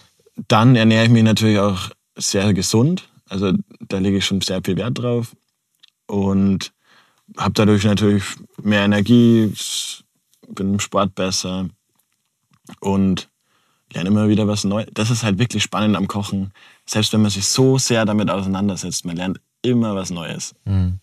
Dann 0.49 0.75
ernähre 0.75 1.05
ich 1.05 1.11
mich 1.11 1.23
natürlich 1.23 1.59
auch 1.59 1.91
sehr 2.17 2.55
gesund. 2.55 3.11
Also 3.29 3.53
da 3.87 3.99
lege 3.99 4.17
ich 4.17 4.25
schon 4.25 4.41
sehr 4.41 4.63
viel 4.65 4.79
Wert 4.79 4.99
drauf. 4.99 5.37
Und 6.07 6.73
habe 7.37 7.53
dadurch 7.53 7.85
natürlich 7.85 8.25
mehr 8.63 8.87
Energie, 8.87 9.53
bin 10.49 10.75
im 10.75 10.81
Sport 10.81 11.15
besser 11.15 11.69
und 12.81 13.29
lerne 13.93 14.09
immer 14.09 14.29
wieder 14.29 14.47
was 14.47 14.65
Neues. 14.65 14.89
Das 14.93 15.11
ist 15.11 15.23
halt 15.23 15.39
wirklich 15.39 15.63
spannend 15.63 15.97
am 15.97 16.09
Kochen. 16.09 16.53
Selbst 16.87 17.13
wenn 17.13 17.23
man 17.23 17.31
sich 17.31 17.47
so 17.47 17.79
sehr 17.79 18.05
damit 18.05 18.31
auseinandersetzt, 18.31 19.05
man 19.05 19.17
lernt 19.17 19.41
immer 19.63 19.95
was 19.95 20.11
Neues. 20.11 20.55
Mhm. 20.65 21.01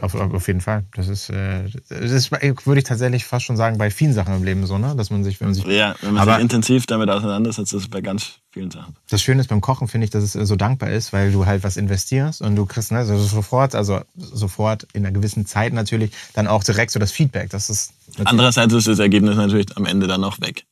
Auf, 0.00 0.14
auf 0.14 0.46
jeden 0.46 0.60
Fall. 0.60 0.84
Das 0.94 1.08
ist, 1.08 1.30
äh, 1.30 1.64
das 1.88 2.10
ist, 2.10 2.30
würde 2.30 2.78
ich 2.78 2.84
tatsächlich 2.84 3.24
fast 3.24 3.44
schon 3.44 3.56
sagen, 3.56 3.78
bei 3.78 3.90
vielen 3.90 4.12
Sachen 4.12 4.34
im 4.34 4.44
Leben 4.44 4.66
so, 4.66 4.78
ne? 4.78 4.94
Dass 4.96 5.10
man 5.10 5.24
sich, 5.24 5.40
wenn 5.40 5.48
man 5.48 5.54
sich. 5.54 5.64
Ja, 5.66 5.94
wenn 6.00 6.14
man 6.14 6.26
sich 6.26 6.38
intensiv 6.38 6.86
damit 6.86 7.10
auseinandersetzt, 7.10 7.72
ist 7.72 7.82
es 7.82 7.88
bei 7.88 8.00
ganz 8.00 8.38
vielen 8.50 8.70
Sachen. 8.70 8.96
Das 9.10 9.22
Schöne 9.22 9.40
ist 9.40 9.48
beim 9.48 9.60
Kochen, 9.60 9.88
finde 9.88 10.04
ich, 10.04 10.10
dass 10.10 10.22
es 10.22 10.32
so 10.32 10.56
dankbar 10.56 10.90
ist, 10.90 11.12
weil 11.12 11.32
du 11.32 11.46
halt 11.46 11.64
was 11.64 11.76
investierst 11.76 12.42
und 12.42 12.56
du 12.56 12.66
kriegst 12.66 12.92
ne, 12.92 12.98
also 12.98 13.18
sofort, 13.18 13.74
also 13.74 14.00
sofort 14.16 14.86
in 14.92 15.04
einer 15.04 15.12
gewissen 15.12 15.46
Zeit 15.46 15.72
natürlich, 15.72 16.12
dann 16.34 16.46
auch 16.46 16.64
direkt 16.64 16.90
so 16.90 16.98
das 16.98 17.12
Feedback. 17.12 17.50
Das 17.50 17.70
ist 17.70 17.92
Andererseits 18.24 18.72
ist 18.72 18.88
das 18.88 18.98
Ergebnis 18.98 19.36
natürlich 19.36 19.76
am 19.76 19.86
Ende 19.86 20.06
dann 20.06 20.24
auch 20.24 20.40
weg. 20.40 20.64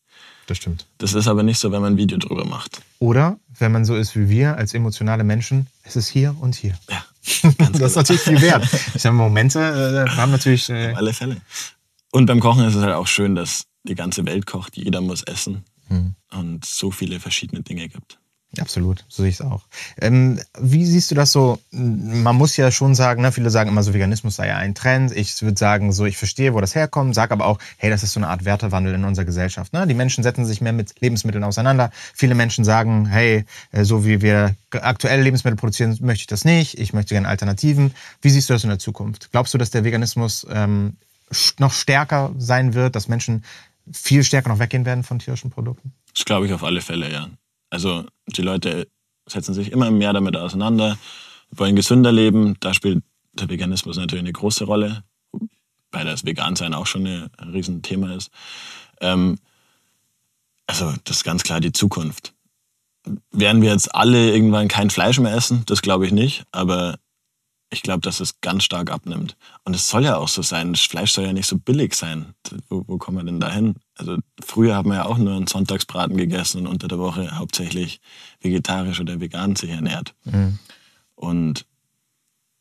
Das 0.47 0.59
stimmt. 0.59 0.87
Das 0.99 1.14
ist 1.14 1.26
aber 1.26 1.42
nicht 1.42 1.59
so, 1.59 1.73
wenn 1.73 1.83
man 1.83 1.95
ein 1.95 1.97
Video 1.97 2.18
drüber 2.18 2.45
macht. 2.45 2.80
Oder 2.99 3.38
wenn 3.59 3.73
man 3.73 3.85
so 3.85 3.97
ist 3.97 4.16
wie 4.16 4.28
wir 4.28 4.56
als 4.56 4.75
emotionale 4.75 5.25
Menschen, 5.25 5.66
es 5.83 5.97
ist 5.97 6.09
hier 6.09 6.37
und 6.40 6.54
hier. 6.54 6.75
Ja. 6.88 7.04
das 7.73 7.80
ist 7.80 7.97
natürlich 7.97 8.23
viel 8.23 8.40
wert. 8.40 8.68
Ich 8.95 9.02
sage, 9.02 9.14
Momente 9.14 9.59
äh, 9.59 10.11
haben 10.16 10.33
natürlich. 10.33 10.68
Äh 10.68 10.92
Auf 10.92 10.99
alle 10.99 11.12
Fälle. 11.12 11.40
Und 12.12 12.26
beim 12.26 12.40
Kochen 12.40 12.64
ist 12.64 12.75
es 12.75 12.83
halt 12.83 12.95
auch 12.95 13.06
schön, 13.06 13.35
dass 13.35 13.66
die 13.83 13.95
ganze 13.95 14.25
Welt 14.26 14.47
kocht, 14.47 14.76
jeder 14.76 15.00
muss 15.00 15.23
essen 15.23 15.64
mhm. 15.88 16.14
und 16.30 16.64
so 16.64 16.90
viele 16.90 17.21
verschiedene 17.21 17.62
Dinge 17.62 17.88
gibt. 17.88 18.18
Absolut, 18.61 19.05
so 19.09 19.23
sehe 19.23 19.31
ich 19.31 19.41
es 19.41 19.41
auch. 19.43 19.65
Ähm, 20.00 20.41
wie 20.59 20.87
siehst 20.87 21.11
du 21.11 21.15
das 21.15 21.33
so? 21.33 21.59
Man 21.71 22.37
muss 22.37 22.57
ja 22.57 22.71
schon 22.71 22.95
sagen, 22.95 23.21
ne, 23.21 23.33
viele 23.33 23.50
sagen 23.50 23.69
immer 23.69 23.83
so, 23.83 23.93
Veganismus 23.93 24.37
sei 24.37 24.49
ja 24.49 24.57
ein 24.57 24.75
Trend. 24.75 25.12
Ich 25.15 25.43
würde 25.43 25.59
sagen, 25.59 25.93
so, 25.93 26.07
ich 26.07 26.17
verstehe, 26.17 26.55
wo 26.55 26.61
das 26.61 26.75
herkommt, 26.75 27.15
sage 27.15 27.33
aber 27.33 27.47
auch, 27.47 27.59
hey, 27.76 27.91
das 27.91 28.03
ist 28.03 28.12
so 28.12 28.21
eine 28.21 28.29
Art 28.29 28.45
Wertewandel 28.45 28.95
in 28.95 29.05
unserer 29.05 29.26
Gesellschaft. 29.26 29.73
Ne? 29.73 29.87
Die 29.87 29.95
Menschen 29.95 30.23
setzen 30.23 30.47
sich 30.47 30.61
mehr 30.61 30.73
mit 30.73 31.00
Lebensmitteln 31.00 31.45
auseinander. 31.45 31.91
Viele 32.15 32.35
Menschen 32.35 32.65
sagen, 32.65 33.07
hey, 33.07 33.45
äh, 33.73 33.85
so 33.85 34.07
wie 34.07 34.23
wir 34.23 34.55
aktuell 34.71 35.21
Lebensmittel 35.21 35.57
produzieren, 35.57 35.97
möchte 36.00 36.23
ich 36.23 36.26
das 36.26 36.45
nicht. 36.45 36.79
Ich 36.79 36.93
möchte 36.93 37.15
gerne 37.15 37.29
Alternativen. 37.29 37.95
Wie 38.23 38.31
siehst 38.31 38.49
du 38.49 38.55
das 38.55 38.65
in 38.65 38.71
der 38.71 38.79
Zukunft? 38.79 39.31
Glaubst 39.33 39.53
du, 39.53 39.59
dass 39.59 39.71
der 39.71 39.85
Veganismus 39.85 40.47
ähm, 40.50 40.97
noch 41.59 41.73
stärker 41.73 42.33
sein 42.38 42.75
wird, 42.75 42.97
dass 42.97 43.09
Menschen 43.09 43.45
viel 43.93 44.25
stärker 44.25 44.49
noch 44.49 44.61
weggehen 44.61 44.87
werden 44.87 45.05
von 45.05 45.19
tierischen 45.19 45.50
Produkten? 45.50 45.93
Das 46.15 46.25
glaube 46.25 46.47
ich 46.47 46.53
auf 46.55 46.65
alle 46.65 46.81
Fälle, 46.81 47.12
ja. 47.12 47.29
Also 47.70 48.04
die 48.26 48.42
Leute 48.42 48.88
setzen 49.28 49.54
sich 49.54 49.73
immer 49.73 49.90
mehr 49.90 50.12
damit 50.12 50.37
auseinander, 50.37 50.99
wollen 51.50 51.76
gesünder 51.76 52.12
leben. 52.12 52.56
Da 52.61 52.75
spielt 52.75 53.02
der 53.32 53.49
Veganismus 53.49 53.96
natürlich 53.96 54.23
eine 54.23 54.32
große 54.32 54.64
Rolle, 54.64 55.04
weil 55.90 56.04
das 56.04 56.25
Vegansein 56.25 56.75
auch 56.75 56.87
schon 56.87 57.06
ein 57.06 57.30
Riesenthema 57.52 58.14
ist. 58.14 58.30
Ähm, 59.00 59.38
also 60.66 60.92
das 61.04 61.18
ist 61.18 61.25
ganz 61.25 61.42
klar 61.42 61.61
die 61.61 61.73
Zukunft. 61.73 62.35
Werden 63.30 63.62
wir 63.62 63.70
jetzt 63.70 63.94
alle 63.94 64.32
irgendwann 64.32 64.68
kein 64.68 64.90
Fleisch 64.90 65.20
mehr 65.20 65.35
essen? 65.35 65.62
Das 65.66 65.82
glaube 65.82 66.06
ich 66.06 66.12
nicht. 66.12 66.44
Aber 66.50 66.99
ich 67.71 67.83
glaube, 67.83 68.00
dass 68.00 68.21
es 68.21 68.41
ganz 68.41 68.65
stark 68.65 68.91
abnimmt. 68.91 69.37
Und 69.65 69.75
es 69.75 69.89
soll 69.89 70.05
ja 70.05 70.17
auch 70.17 70.29
so 70.29 70.43
sein. 70.43 70.73
Das 70.73 70.83
Fleisch 70.83 71.13
soll 71.13 71.25
ja 71.25 71.33
nicht 71.33 71.49
so 71.49 71.59
billig 71.59 71.95
sein. 71.95 72.35
Wo, 72.69 72.85
wo 72.87 72.99
kommen 72.99 73.19
wir 73.19 73.25
denn 73.25 73.41
da 73.41 73.50
hin? 73.50 73.75
Also 73.97 74.19
früher 74.45 74.76
haben 74.76 74.91
wir 74.91 74.97
ja 74.97 75.07
auch 75.07 75.19
nur 75.19 75.35
einen 75.35 75.47
Sonntagsbraten 75.47 76.17
gegessen 76.17 76.61
und 76.61 76.67
unter 76.69 76.87
der 76.89 76.99
Woche 76.99 77.37
hauptsächlich 77.37 78.00
vegetarisch 78.41 79.00
oder 79.00 79.21
vegan 79.21 79.57
sich 79.57 79.71
ernährt. 79.71 80.15
Mhm. 80.25 80.59
Und 81.17 81.67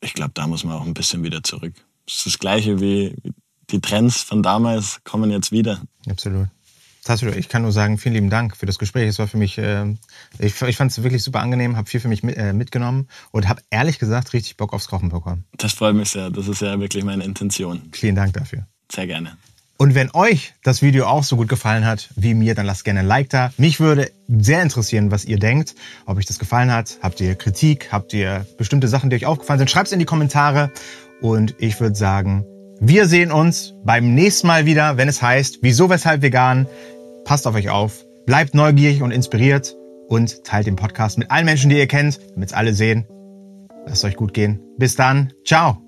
ich 0.02 0.14
glaube, 0.14 0.32
da 0.34 0.48
muss 0.48 0.64
man 0.64 0.76
auch 0.76 0.86
ein 0.86 0.94
bisschen 0.94 1.24
wieder 1.24 1.44
zurück. 1.44 1.74
Es 2.08 2.18
ist 2.18 2.26
das 2.26 2.40
Gleiche 2.40 2.80
wie 2.80 3.16
die 3.70 3.82
Trends 3.82 4.22
von 4.22 4.44
damals 4.44 5.02
kommen 5.04 5.32
jetzt 5.32 5.52
wieder. 5.52 5.82
Absolut. 6.10 6.48
Tassilo, 7.06 7.32
ich 7.34 7.50
kann 7.50 7.62
nur 7.62 7.72
sagen, 7.72 8.00
vielen 8.00 8.16
lieben 8.16 8.30
Dank 8.32 8.58
für 8.58 8.66
das 8.66 8.80
Gespräch. 8.80 9.08
Es 9.08 9.20
war 9.20 9.28
für 9.28 9.38
mich, 9.38 9.60
äh, 9.60 9.86
ich, 10.40 10.60
ich 10.62 10.76
fand 10.76 10.92
es 10.92 11.04
wirklich 11.04 11.24
super 11.24 11.40
angenehm, 11.40 11.78
habe 11.78 11.88
viel 11.88 12.00
für 12.00 12.08
mich 12.08 12.24
mit, 12.24 12.36
äh, 12.36 12.52
mitgenommen 12.52 13.08
und 13.32 13.48
habe 13.48 13.62
ehrlich 13.70 14.00
gesagt 14.00 14.34
richtig 14.34 14.58
Bock 14.58 14.74
aufs 14.74 14.88
Kochen 14.88 15.10
bekommen. 15.10 15.46
Das 15.56 15.74
freut 15.74 15.96
mich 15.96 16.10
sehr. 16.10 16.32
Das 16.32 16.48
ist 16.48 16.62
ja 16.62 16.80
wirklich 16.80 17.04
meine 17.04 17.24
Intention. 17.24 17.90
Vielen 17.92 18.16
Dank 18.16 18.34
dafür. 18.34 18.66
Sehr 18.92 19.06
gerne. 19.06 19.38
Und 19.78 19.94
wenn 19.94 20.10
euch 20.16 20.54
das 20.64 20.82
Video 20.82 21.06
auch 21.06 21.24
so 21.24 21.36
gut 21.36 21.48
gefallen 21.48 21.86
hat 21.86 22.10
wie 22.16 22.34
mir, 22.34 22.56
dann 22.56 22.66
lasst 22.66 22.86
gerne 22.86 23.02
ein 23.02 23.08
Like 23.08 23.30
da. 23.30 23.54
Mich 23.58 23.80
würde 23.80 24.10
sehr 24.28 24.64
interessieren, 24.64 25.12
was 25.12 25.26
ihr 25.26 25.38
denkt, 25.38 25.76
ob 26.08 26.18
euch 26.18 26.26
das 26.26 26.40
gefallen 26.40 26.72
hat. 26.72 26.98
Habt 27.04 27.22
ihr 27.22 27.36
Kritik? 27.36 27.92
Habt 27.92 28.14
ihr 28.14 28.48
bestimmte 28.58 28.88
Sachen, 28.88 29.12
die 29.12 29.18
euch 29.18 29.26
aufgefallen 29.28 29.60
sind? 29.60 29.70
Schreibt 29.70 29.88
es 29.88 29.94
in 29.94 30.00
die 30.00 30.06
Kommentare. 30.06 30.72
Und 31.22 31.56
ich 31.60 31.80
würde 31.80 31.96
sagen, 31.96 32.46
wir 32.80 33.08
sehen 33.08 33.32
uns 33.32 33.74
beim 33.86 34.14
nächsten 34.14 34.48
Mal 34.48 34.66
wieder, 34.66 34.98
wenn 34.98 35.08
es 35.08 35.22
heißt, 35.22 35.60
wieso, 35.62 35.90
weshalb 35.90 36.22
vegan. 36.22 36.68
Passt 37.26 37.48
auf 37.48 37.56
euch 37.56 37.70
auf, 37.70 38.06
bleibt 38.26 38.54
neugierig 38.54 39.02
und 39.02 39.12
inspiriert 39.12 39.76
und 40.08 40.44
teilt 40.44 40.68
den 40.68 40.76
Podcast 40.76 41.18
mit 41.18 41.32
allen 41.32 41.46
Menschen, 41.46 41.70
die 41.70 41.78
ihr 41.78 41.88
kennt, 41.88 42.20
damit 42.34 42.50
es 42.50 42.56
alle 42.56 42.74
sehen. 42.74 43.06
Lasst 43.86 44.06
euch 44.06 44.16
gut 44.16 44.34
gehen. 44.34 44.62
Bis 44.78 44.96
dann. 44.96 45.34
Ciao. 45.44 45.85